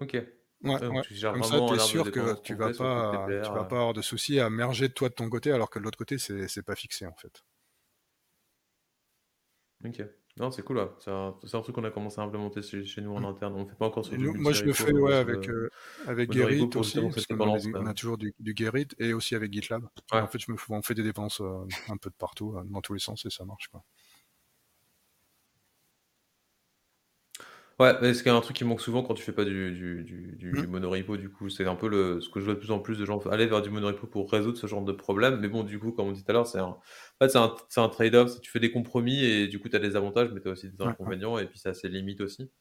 [0.00, 0.16] Ok.
[0.64, 4.02] Ouais, Comme ça, tu es sûr que tu vas pas, tu vas pas avoir de
[4.02, 7.06] soucis à merger toi de ton côté, alors que de l'autre côté, c'est pas fixé
[7.06, 7.42] en fait.
[9.84, 10.21] Ok.
[10.38, 13.24] Non, c'est cool, C'est un, truc qu'on a commencé à implémenter chez, nous en mm.
[13.26, 13.54] interne.
[13.54, 15.68] On ne fait pas encore sur du Moi, je le fais ouais, avec, euh,
[16.06, 19.86] avec Gerrit aussi, parce qu'on a, toujours du, du Gerrit, et aussi avec GitLab.
[20.10, 22.80] En fait, je me, on fait des dépenses euh, un peu de partout, euh, dans
[22.80, 23.68] tous les sens, et ça marche.
[23.68, 23.84] Quoi.
[27.82, 30.66] Ouais, c'est un truc qui manque souvent quand tu fais pas du, du, du, mmh.
[30.66, 31.48] monorepo, du coup.
[31.48, 33.46] C'est un peu le, ce que je vois de plus en plus de gens aller
[33.46, 35.40] vers du monorepo pour résoudre ce genre de problème.
[35.40, 36.80] Mais bon, du coup, comme on dit tout à l'heure, c'est un, en
[37.20, 38.40] fait, c'est un, c'est un trade-off.
[38.40, 40.68] Tu fais des compromis et du coup, tu as des avantages, mais tu as aussi
[40.70, 42.52] des inconvénients et puis ça a ses limites aussi.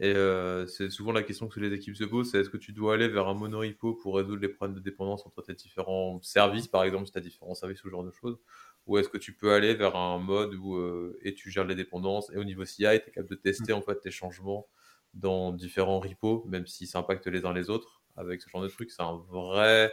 [0.00, 2.72] Et euh, c'est souvent la question que les équipes se posent, c'est est-ce que tu
[2.72, 6.66] dois aller vers un monorepo pour résoudre les problèmes de dépendance entre tes différents services,
[6.66, 8.38] par exemple, si tu as différents services ou ce genre de choses,
[8.86, 11.74] ou est-ce que tu peux aller vers un mode où euh, et tu gères les
[11.74, 13.76] dépendances et au niveau CI, tu es capable de tester mm.
[13.76, 14.66] en fait tes changements
[15.14, 18.02] dans différents repos, même s'ils s'impactent les uns les autres.
[18.16, 19.92] Avec ce genre de truc, c'est un vrai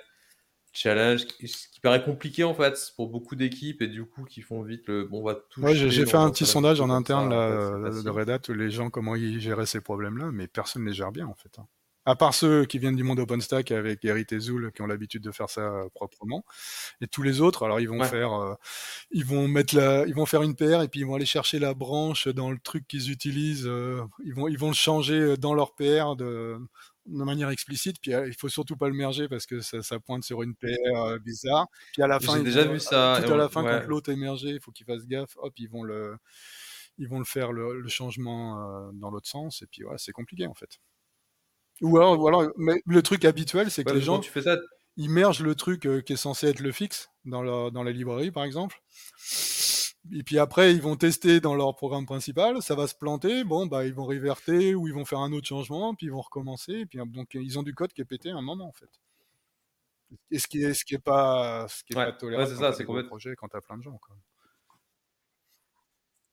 [0.72, 4.62] challenge qui, qui, paraît compliqué en fait pour beaucoup d'équipes et du coup qui font
[4.62, 7.90] vite le bon on va tout ouais, j'ai fait un petit sondage en interne là,
[7.90, 10.90] de Red Hat où les gens comment ils géraient ces problèmes là mais personne ne
[10.90, 11.68] les gère bien en fait hein.
[12.06, 15.22] À part ceux qui viennent du monde OpenStack avec Eric et Zool qui ont l'habitude
[15.22, 16.44] de faire ça euh, proprement.
[17.02, 18.56] Et tous les autres, alors ils vont faire, euh,
[19.12, 21.60] ils vont mettre la, ils vont faire une PR et puis ils vont aller chercher
[21.60, 23.68] la branche dans le truc qu'ils utilisent.
[23.68, 26.58] Euh, ils vont, ils vont le changer dans leur PR de,
[27.06, 27.98] de manière explicite.
[28.02, 31.20] Puis il faut surtout pas le merger parce que ça, ça pointe sur une PR
[31.20, 31.68] bizarre.
[31.94, 33.22] Puis à la fin, j'ai déjà vu ça.
[33.24, 35.36] Tout à la fin, quand l'autre est mergé, il faut qu'il fasse gaffe.
[35.38, 36.16] Hop, ils vont le,
[36.98, 39.62] ils vont le faire le, le changement dans l'autre sens.
[39.62, 40.80] Et puis voilà, c'est compliqué en fait.
[41.82, 44.58] Ou alors, ou alors mais le truc habituel, c'est que les gens, tu fais ça...
[44.98, 47.92] ils mergent le truc euh, qui est censé être le fixe dans la, dans la
[47.92, 48.82] librairie, par exemple.
[50.12, 53.68] Et puis après, ils vont tester dans leur programme principal, ça va se planter, bon,
[53.68, 56.74] bah, ils vont reverter ou ils vont faire un autre changement, puis ils vont recommencer,
[56.74, 58.90] et puis donc ils ont du code qui est pété à un moment, en fait.
[60.32, 62.62] Et ce qui est, ce qui est pas, ce qui est pas tolérable ouais, c'est
[62.62, 64.16] ça, c'est complètement projet quand t'as plein de gens, quoi.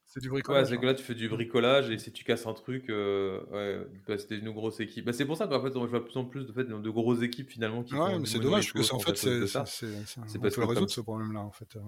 [0.07, 0.63] C'est du bricolage.
[0.63, 3.41] Ouais, c'est que là, tu fais du bricolage et si tu casses un truc, euh,
[3.51, 5.05] ouais, bah, c'était une grosse équipe.
[5.05, 6.89] Bah, c'est pour ça qu'en fait, on voit de plus en plus de, fait, de
[6.89, 9.65] grosses équipes finalement qui Ouais, mais c'est dommage parce que en fait, c'est ça.
[9.65, 11.75] C'est pas résoudre ce problème-là en fait.
[11.75, 11.81] Euh.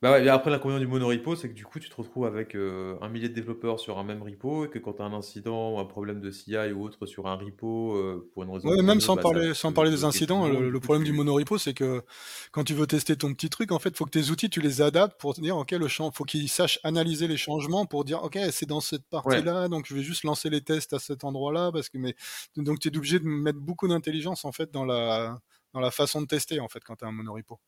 [0.00, 2.54] Bah ouais, et après l'inconvénient du monorepo, c'est que du coup, tu te retrouves avec
[2.54, 5.12] euh, un millier de développeurs sur un même repo et que quand tu as un
[5.12, 8.68] incident ou un problème de CI ou autre sur un repo, euh, pour une raison.
[8.68, 12.04] Ouais, même sans bah, parler, sans parler des incidents, le, problème du monorepo, c'est que
[12.52, 14.60] quand tu veux tester ton petit truc, en fait, il faut que tes outils, tu
[14.60, 18.04] les adaptes pour te dire, OK, le champ, faut qu'ils sachent analyser les changements pour
[18.04, 21.24] dire, OK, c'est dans cette partie-là, donc je vais juste lancer les tests à cet
[21.24, 22.14] endroit-là, parce que, mais,
[22.56, 25.40] donc tu es obligé de mettre beaucoup d'intelligence, en fait, dans la,
[25.74, 27.58] dans la façon de tester, en fait, quand tu as un monorepo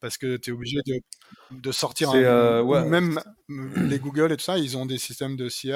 [0.00, 1.00] parce que tu es obligé de,
[1.50, 2.84] de sortir euh, ouais.
[2.88, 5.70] même les Google et tout ça ils ont des systèmes de CI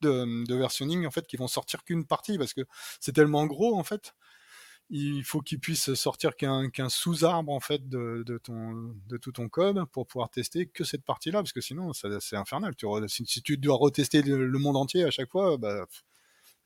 [0.00, 2.62] de, de versionning en fait qui vont sortir qu'une partie parce que
[3.00, 4.14] c'est tellement gros en fait.
[4.90, 9.50] Il faut qu'ils puissent sortir qu'un sous-arbre en fait de, de, ton de tout ton
[9.50, 12.74] code pour pouvoir tester que cette partie là parce que sinon c'est infernal.
[12.74, 15.86] Tu, si, si, tu dois retester le, le, monde entier à chaque fois bah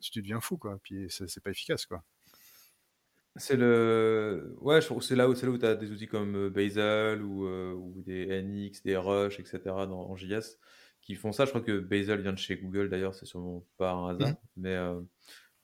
[0.01, 0.79] tu deviens fou quoi.
[0.85, 2.05] Puis c'est pas efficace quoi
[3.37, 6.07] c'est le ouais, je trouve c'est là où c'est là où tu as des outils
[6.07, 9.61] comme, euh, Bazel ou, euh, ou des NX, des Rush etc.
[9.65, 10.59] dans en JS
[11.01, 11.45] qui font ça.
[11.45, 14.35] Je crois que Bazel vient de chez Google d'ailleurs, c'est sûrement pas un hasard, mmh.
[14.57, 15.01] mais, euh,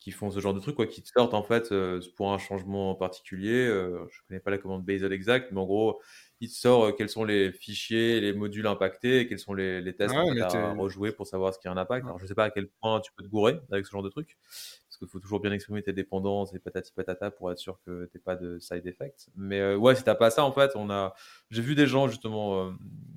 [0.01, 1.73] qui font ce genre de trucs quoi, qui te sortent en fait,
[2.17, 6.01] pour un changement particulier, je connais pas la commande Bazel exacte, mais en gros,
[6.41, 9.95] il te sort, quels sont les fichiers, les modules impactés et quels sont les les
[9.95, 12.07] tests à rejouer pour savoir ce qui a un impact.
[12.07, 14.11] Alors je sais pas à quel point tu peux te gourer avec ce genre de
[14.99, 18.07] trucs qu'il faut toujours bien exprimer tes dépendances et patati patata pour être sûr que
[18.07, 19.29] t'aies pas de side effects.
[19.37, 21.15] Mais euh, ouais, si t'as pas ça, en fait, on a,
[21.51, 22.73] j'ai vu des gens justement, euh,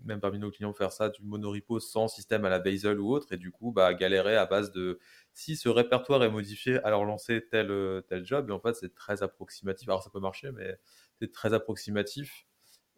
[0.05, 3.33] même parmi nos clients, faire ça du monorepo sans système à la Bazel ou autre,
[3.33, 4.99] et du coup, bah, galérer à base de
[5.33, 8.49] si ce répertoire est modifié, alors lancer tel tel job.
[8.49, 9.87] Et en fait, c'est très approximatif.
[9.89, 10.77] Alors ça peut marcher, mais
[11.19, 12.45] c'est très approximatif.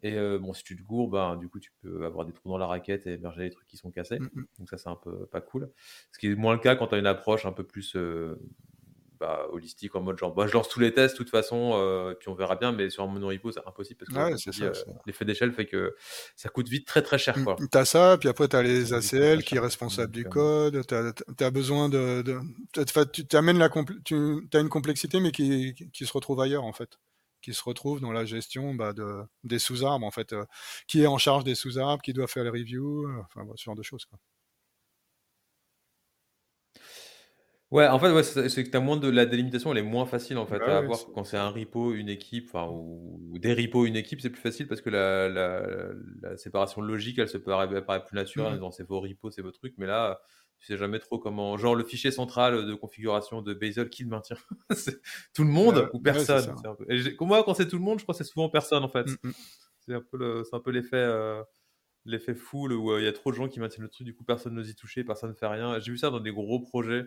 [0.04, 2.50] Et euh, bon, si tu te gourres, ben, du coup, tu peux avoir des trous
[2.50, 4.18] dans la raquette et émerger des trucs qui sont cassés.
[4.18, 4.44] Mmh, mmh.
[4.58, 5.70] Donc ça, c'est un peu pas cool.
[6.12, 7.96] Ce qui est moins le cas quand tu as une approche un peu plus
[9.24, 12.12] bah, holistique en mode genre bah, je lance tous les tests de toute façon euh,
[12.12, 14.72] puis on verra bien mais sur un monorepo c'est impossible parce que euh,
[15.06, 15.96] l'effet d'échelle fait que
[16.36, 17.56] ça coûte vite très très cher quoi.
[17.56, 20.94] tu as ça puis après tu as les ACL qui est responsable du code tu
[21.44, 22.22] as, besoin de,
[22.74, 23.70] tu amènes la
[24.04, 26.98] tu as une complexité mais qui, qui, se retrouve ailleurs en fait
[27.40, 30.44] qui se retrouve dans la gestion bah, de, des sous-arbres en fait euh,
[30.86, 33.82] qui est en charge des sous-arbres qui doit faire les reviews enfin ce genre de
[33.82, 34.18] choses quoi.
[37.74, 40.06] Ouais, en fait, ouais, c'est que tu as moins de la délimitation, elle est moins
[40.06, 42.68] facile en fait Bah à ouais, avoir c'est quand c'est un repo, une équipe, enfin
[42.70, 45.66] ou des repos, une équipe, c'est plus facile parce que la la
[46.22, 49.00] la séparation logique, elle se paraît elle paraît plus mmh naturelle en disant: «C'est vos
[49.00, 50.20] repos, c'est vos trucs», mais là,
[50.60, 54.08] tu sais jamais trop comment genre le fichier central de configuration de Bazel, qui le
[54.10, 54.36] maintient?
[54.76, 55.00] C'est
[55.34, 56.52] tout le Bah monde ou ouais, c'est personne?
[56.52, 56.56] ça.
[56.56, 58.30] C'est un peu et j'ai moi, quand c'est tout le monde, je crois que c'est
[58.30, 59.06] souvent personne en fait.
[59.06, 59.34] Mmh mh.
[59.80, 61.44] C'est un peu le c'est un peu l'effet, heu,
[62.04, 64.14] l'effet foule où, heu, il y a trop de gens qui maintiennent le truc, du
[64.14, 65.78] coup personne n'ose y toucher, personne ne fait rien.
[65.80, 67.04] J'ai vu ça dans des gros projets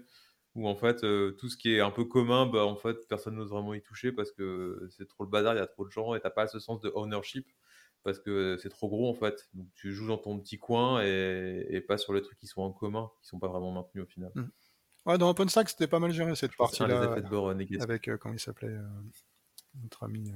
[0.57, 3.35] où en fait, heu, tout ce qui est un peu commun, bah, en fait, personne
[3.35, 5.91] n'ose vraiment y toucher parce que c'est trop le bazar, il y a trop de
[5.91, 7.47] gens et tu as pas ce sens de ownership
[8.03, 9.49] parce que c'est trop gros en fait.
[9.53, 12.61] Donc tu joues dans ton petit coin et et pas sur les trucs qui sont
[12.61, 14.31] en commun, qui sont pas vraiment maintenus au final.
[14.35, 14.43] Mmh.
[15.05, 17.15] Ouais, dans OpenStack, c'était pas mal géré cette partie-là
[17.55, 17.83] négatifs.
[17.83, 18.75] avec, heu, comment il s'appelait,
[19.81, 20.33] notre ami,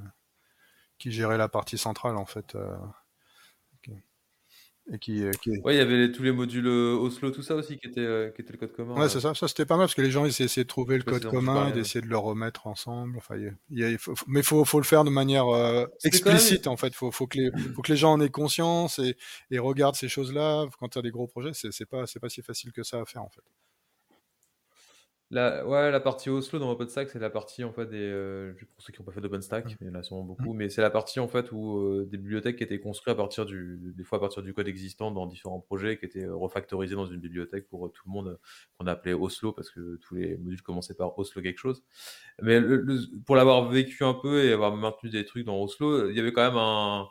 [0.97, 2.55] qui gérait la partie centrale en fait,
[4.91, 7.43] et qui, heu, qui Ouais, il y avait les tous les modules, heu, Oslo, tout
[7.43, 9.33] ça aussi qui était, heu, qui était le code commun, Ouais, c'est ça.
[9.33, 11.67] Ça, c'était pas mal parce que les gens, ils essayaient de trouver le code commun
[11.67, 11.71] et ouais.
[11.71, 13.15] d'essayer de le remettre ensemble.
[13.17, 15.05] Enfin, il y a il y a il faut faut mais faut faut le faire
[15.05, 16.93] de manière, même explicite en fait.
[16.93, 19.15] Faut faut que les faut que les gens en aient conscience et
[19.49, 20.65] et regardent ces choses-là.
[20.77, 23.05] Quand tu as des gros projets, c'est pas c'est pas si facile que ça à
[23.05, 23.43] faire en fait.
[25.33, 28.81] La ouais, la partie Oslo dans OpenStack, c'est la partie en fait des, juste pour
[28.83, 29.21] ceux qui ont pas fait
[29.63, 29.71] Mmh.
[29.71, 30.47] d'OpenStack, il y en a sûrement Mmh.
[30.47, 33.45] beaucoup, mais c'est la partie en fait où, heu, des bibliothèques étaient construites à partir
[33.45, 36.95] du des fois à partir du code existant dans différents projets, qui étaient, heu, refactorisés
[36.95, 38.39] dans une bibliothèque pour, heu, tout le monde,
[38.77, 41.81] qu'on appelait Oslo parce que tous les modules commençaient par Oslo quelque chose.
[42.41, 46.09] Mais le le pour l'avoir vécu un peu et avoir maintenu des trucs dans Oslo,
[46.09, 47.07] il y avait quand même un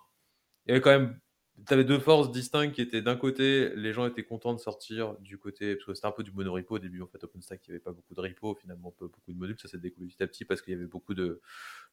[0.66, 1.20] il y avait quand même
[1.66, 5.16] tu avais 2 forces distinctes qui étaient d'un côté, les gens étaient contents de sortir
[5.20, 7.70] du côté parce que c'était un peu du monorepo au début en fait OpenStack, il
[7.70, 10.22] y avait pas beaucoup de repos finalement, pas beaucoup de modules, ça s'est découlé petit
[10.22, 11.40] à petit parce qu'il y avait beaucoup de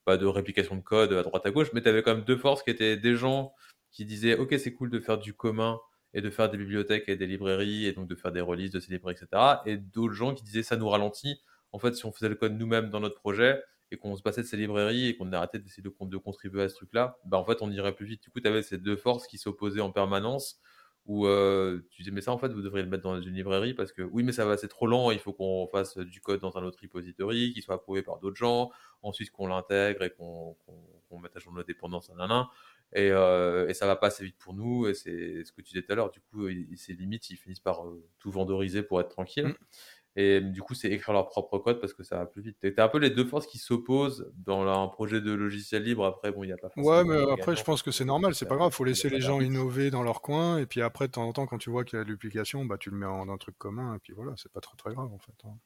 [0.06, 2.38] bah, de réplication de code à droite à gauche, mais tu avais quand même 2
[2.38, 3.54] forces qui étaient des gens
[3.92, 5.80] qui disaient: «OK, c'est cool de faire du commun
[6.14, 8.80] et de faire des bibliothèques et des librairies et donc de faire des releases de
[8.80, 11.42] ces librairies et cetera» et d'autres gens qui disaient: «Ça nous ralentit.
[11.74, 13.62] En fait, si on faisait le code nous-mêmes dans notre projet,
[13.92, 16.70] et qu'on se passait de ces librairies et qu'on arrêtait d'essayer de, de, contribuer à
[16.70, 18.22] ce truc-là, bah en fait on irait plus vite.
[18.22, 20.60] Du coup, tu avais ces deux forces qui s'opposaient en permanence
[21.06, 23.74] où euh, tu disais mais ça en fait vous devriez le mettre dans une librairie
[23.74, 26.42] parce que oui mais ça va c'est trop lent, il faut qu'on fasse du code
[26.42, 28.72] dans un autre repository qui soit approuvé par d'autres gens,
[29.02, 30.72] ensuite qu'on l'intègre et qu'on qu
[31.10, 32.50] qu mette à jour nos dépendances, nanana.
[32.94, 35.74] Et, euh, et ça va pas assez vite pour nous et c'est ce que tu
[35.74, 39.02] disais tout à l'heure du coup c'est limite ils finissent par euh, tout vendoriser pour
[39.02, 39.56] être tranquille Mmh.
[40.18, 42.58] Et du coup, c'est écrire leur propre code parce que ça va plus vite.
[42.60, 46.06] Tu un peu les deux forces qui s'opposent dans un projet de logiciel libre.
[46.06, 48.48] Après, bon, il n'y a pas Ouais, mais après, je pense que c'est normal, c'est
[48.48, 48.72] pas grave.
[48.72, 51.46] Faut laisser les gens innover dans leur coin, et puis après, de temps en temps,
[51.46, 53.58] quand tu vois qu'il y a de l'application, bah, tu le mets en un truc
[53.58, 55.34] commun, et puis voilà, c'est pas très très grave en fait.
[55.46, 55.58] hein.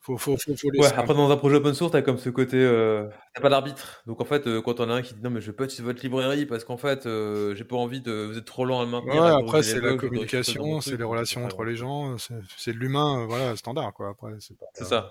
[0.00, 0.94] Faut, faut, faut, faut Ouais, laisser.
[0.94, 4.02] après, dans un projet open source, t'as comme ce côté, euh, t'as pas d'arbitre.
[4.06, 5.82] Donc, en fait, euh, quand on a un qui dit non, mais je peux utiliser
[5.82, 8.84] votre librairie parce qu'en fait, euh, j'ai pas envie de, vous êtes trop lent à
[8.84, 11.00] le maintenir, Ouais, après, c'est la communication, c'est truc.
[11.00, 12.16] les relations pas entre les gens,
[12.56, 14.08] c'est de l'humain, euh, voilà, standard, quoi.
[14.10, 14.54] Après, c'est
[14.84, 15.10] ça.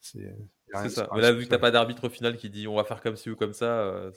[0.00, 1.08] C'est ça.
[1.14, 3.16] Mais là, vu que t'as pas d'arbitre au final qui dit on va faire comme
[3.16, 4.10] ci ou comme ça, euh,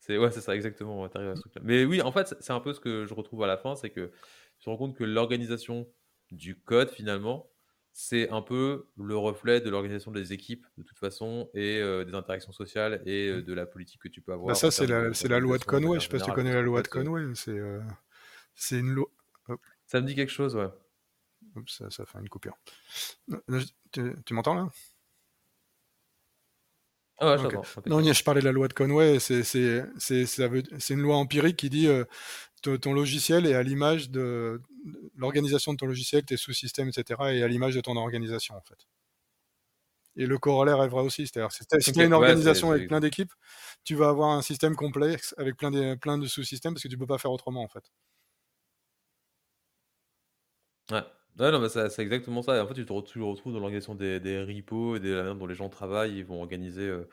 [0.00, 1.04] c'est ouais, c'est ça, exactement.
[1.04, 1.60] à ce truc-là.
[1.64, 3.90] Mais oui, en fait, c'est un peu ce que je retrouve à la fin, c'est
[3.90, 4.10] que
[4.58, 5.86] tu te rends compte que l'organisation
[6.32, 7.48] du code, finalement,
[7.98, 12.14] c'est un peu le reflet de l'organisation des équipes, de toute façon, et euh, des
[12.14, 15.40] interactions sociales et euh, de la politique que tu peux Bah, avoir ça, c'est la,
[15.40, 15.98] loi de Conway.
[15.98, 17.32] Je sais pas si tu connais la loi de Conway.
[17.34, 17.80] C'est euh,
[18.72, 19.10] une loi.
[19.86, 20.68] Ça me dit quelque chose, ouais.
[21.68, 22.58] ça, ça fait une coupure.
[23.92, 24.68] Tu, tu m'entends là?
[27.18, 27.52] Ah ouais, je Ok.
[27.54, 29.18] t'entends, Non, je parlais de la loi de Conway.
[29.20, 32.04] C'est une loi empirique qui dit euh,
[32.62, 34.60] ton, ton logiciel est à l'image de,
[35.16, 38.86] l'organisation de ton logiciel, tes sous-systèmes, etc., et à l'image de ton organisation, en fait.
[40.16, 41.26] Et le corollaire est vrai aussi.
[41.26, 43.32] C'est-à-dire, si tu as une ouais, organisation avec plein d'équipes,
[43.84, 46.98] tu vas avoir un système complexe avec plein de, plein de sous-systèmes parce que tu
[46.98, 47.90] peux pas faire autrement, en fait.
[50.90, 51.02] Ouais.
[51.38, 52.56] Ouais, non, mais c'est exactement ça.
[52.56, 55.00] Et en fait, tu te, re- tu le retrouves dans l'organisation des, des repos et
[55.00, 56.16] de la manière dont les gens travaillent.
[56.16, 57.08] Ils vont organiser euh,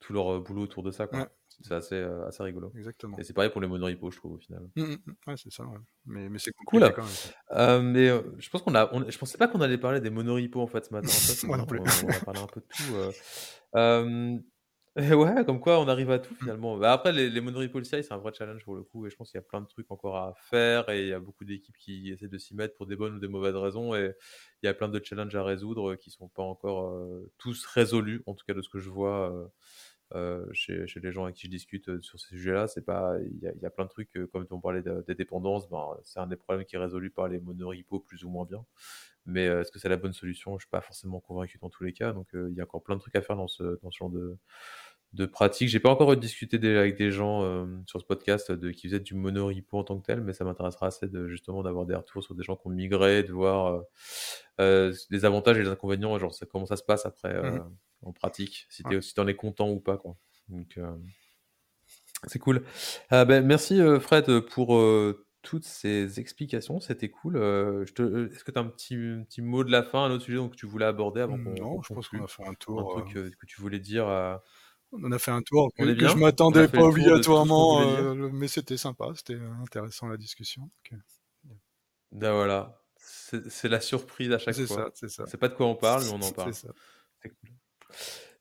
[0.00, 1.26] tout leur euh, boulot autour de ça, Ouais.
[1.62, 2.72] C'est assez, euh, assez rigolo.
[2.74, 3.16] exactement.
[3.18, 4.68] Et c'est pareil pour les monorepos, je trouve, au final.
[4.76, 5.14] Mm, mm, mm.
[5.26, 5.64] Ouais, c'est ça.
[5.64, 5.78] ouais.
[6.04, 6.92] Mais, mais c'est Cool.
[6.94, 7.12] quand même.
[7.52, 10.10] Euh, mais euh, je pense qu'on a, on- je pensais pas qu'on allait parler des
[10.10, 11.08] monorepos en fait ce matin.
[11.08, 11.78] C'est Moi non plus.
[11.80, 12.94] On, on a parlé un peu de tout.
[12.96, 13.12] euh.
[14.98, 16.46] Et ouais, comme quoi on arrive à tout Mm.
[16.46, 16.78] finalement.
[16.78, 19.06] Bah, après, les, les monorepos c'est un vrai challenge pour le coup.
[19.06, 20.88] Et je pense qu'il y a plein de trucs encore à faire.
[20.88, 23.18] Et il y a beaucoup d'équipes qui essaient de s'y mettre pour des bonnes ou
[23.18, 23.94] des mauvaises raisons.
[23.94, 24.12] Et
[24.62, 26.94] il y a plein de challenges à résoudre qui sont pas encore
[27.36, 29.50] tous résolus, en tout cas de ce que je vois.
[30.14, 33.16] Euh, chez, chez les gens avec qui je discute euh, sur ces sujets-là, c'est pas,
[33.20, 35.14] il y, a- il y a plein de trucs, euh, comme on parlait de- des
[35.14, 38.44] dépendances, ben, c'est un des problèmes qui est résolu par les monorepos plus ou moins
[38.44, 38.64] bien.
[39.24, 40.56] Mais est-ce que c'est la bonne solution?
[40.58, 42.12] Je suis pas forcément convaincu dans tous les cas.
[42.12, 44.10] Donc il y a encore plein de trucs à faire dans ce, dans ce genre
[44.10, 44.36] de,
[45.14, 45.68] de pratique.
[45.68, 49.78] J'ai pas encore discuté avec des gens sur ce podcast de, qui faisaient du monorepo
[49.78, 52.44] en tant que tel, mais ça m'intéressera assez de justement d'avoir des retours sur des
[52.44, 53.82] gens qui ont migré, de voir
[54.60, 57.76] les avantages et les inconvénients, genre comment ça se passe après mmh
[58.06, 59.98] en pratique, si tu en es content ou pas.
[59.98, 60.16] Quoi.
[60.48, 60.78] Donc,
[62.26, 62.64] c'est cool.
[63.10, 64.80] Ah, ben, merci Fred pour
[65.42, 67.36] toutes ces explications, c'était cool.
[67.36, 70.56] Est-ce que tu as un petit, petit mot de la fin, un autre sujet que
[70.56, 72.98] tu voulais aborder avant qu'on Non, je pense qu'on a fait un tour.
[72.98, 74.06] Un truc que tu voulais dire
[74.92, 79.38] On a fait un tour que, que je m'attendais pas obligatoirement, mais c'était sympa, c'était
[79.62, 80.70] intéressant la discussion.
[82.12, 84.90] Ben voilà, c'est la surprise à chaque fois.
[84.94, 86.54] C'est ça, c'est pas de quoi on parle, mais on en parle.
[86.54, 86.72] C'est ça.
[87.22, 87.50] C'est cool.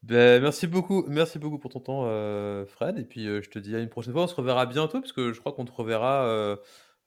[0.03, 2.99] Ben, merci beaucoup, merci beaucoup pour ton temps, euh, Fred.
[2.99, 4.23] Et puis, euh, je te dis à une prochaine fois.
[4.23, 6.55] On se reverra bientôt, parce que je crois qu'on te reverra euh,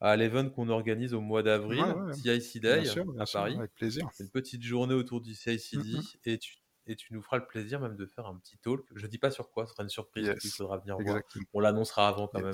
[0.01, 1.83] à l'event qu'on organise au mois d'avril,
[2.13, 2.83] CIC Day
[3.17, 3.55] à Paris.
[3.57, 4.09] avec plaisir.
[4.13, 6.03] C'est une petite journée autour du CICD mm, mm.
[6.25, 8.81] et, tu, et tu nous feras le plaisir même de faire un petit talk.
[8.93, 10.33] Je dis pas sur quoi, ce sera une surprise.
[10.43, 11.21] Il faudra venir voir.
[11.53, 12.53] On l'annoncera avant quand même.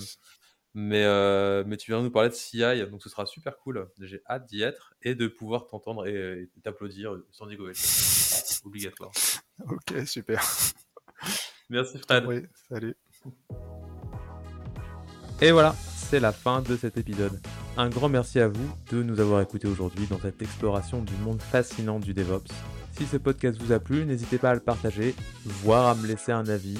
[0.77, 1.05] Mais,
[1.63, 2.59] mais tu viens nous parler de CI,
[2.91, 3.87] donc ce sera super cool.
[4.01, 8.61] J'ai hâte d'y être et de pouvoir t'entendre et t'applaudir sans négocier.
[8.65, 9.11] Obligatoire.
[9.69, 10.43] Ok, super.
[11.69, 12.25] Merci Fred.
[12.25, 12.95] Oui, salut.
[15.41, 17.41] Et voilà, c'est la fin de cet épisode.
[17.77, 21.41] Un grand merci à vous de nous avoir écoutés aujourd'hui dans cette exploration du monde
[21.41, 22.53] fascinant du DevOps.
[22.91, 25.13] Si ce podcast vous a plu, n'hésitez pas à le partager,
[25.43, 26.77] voire à me laisser un avis,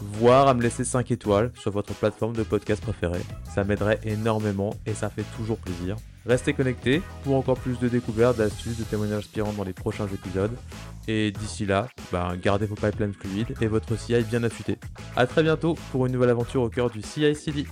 [0.00, 3.22] voire à me laisser 5 étoiles sur votre plateforme de podcast préférée.
[3.54, 5.96] Ça m'aiderait énormément et ça fait toujours plaisir.
[6.26, 10.52] Restez connectés pour encore plus de découvertes, d'astuces, de témoignages inspirants dans les prochains épisodes.
[11.06, 14.78] Et d'ici là, ben, gardez vos pipelines fluides et votre CI bien affûté.
[15.16, 17.66] A très bientôt pour une nouvelle aventure au cœur du CI-CD.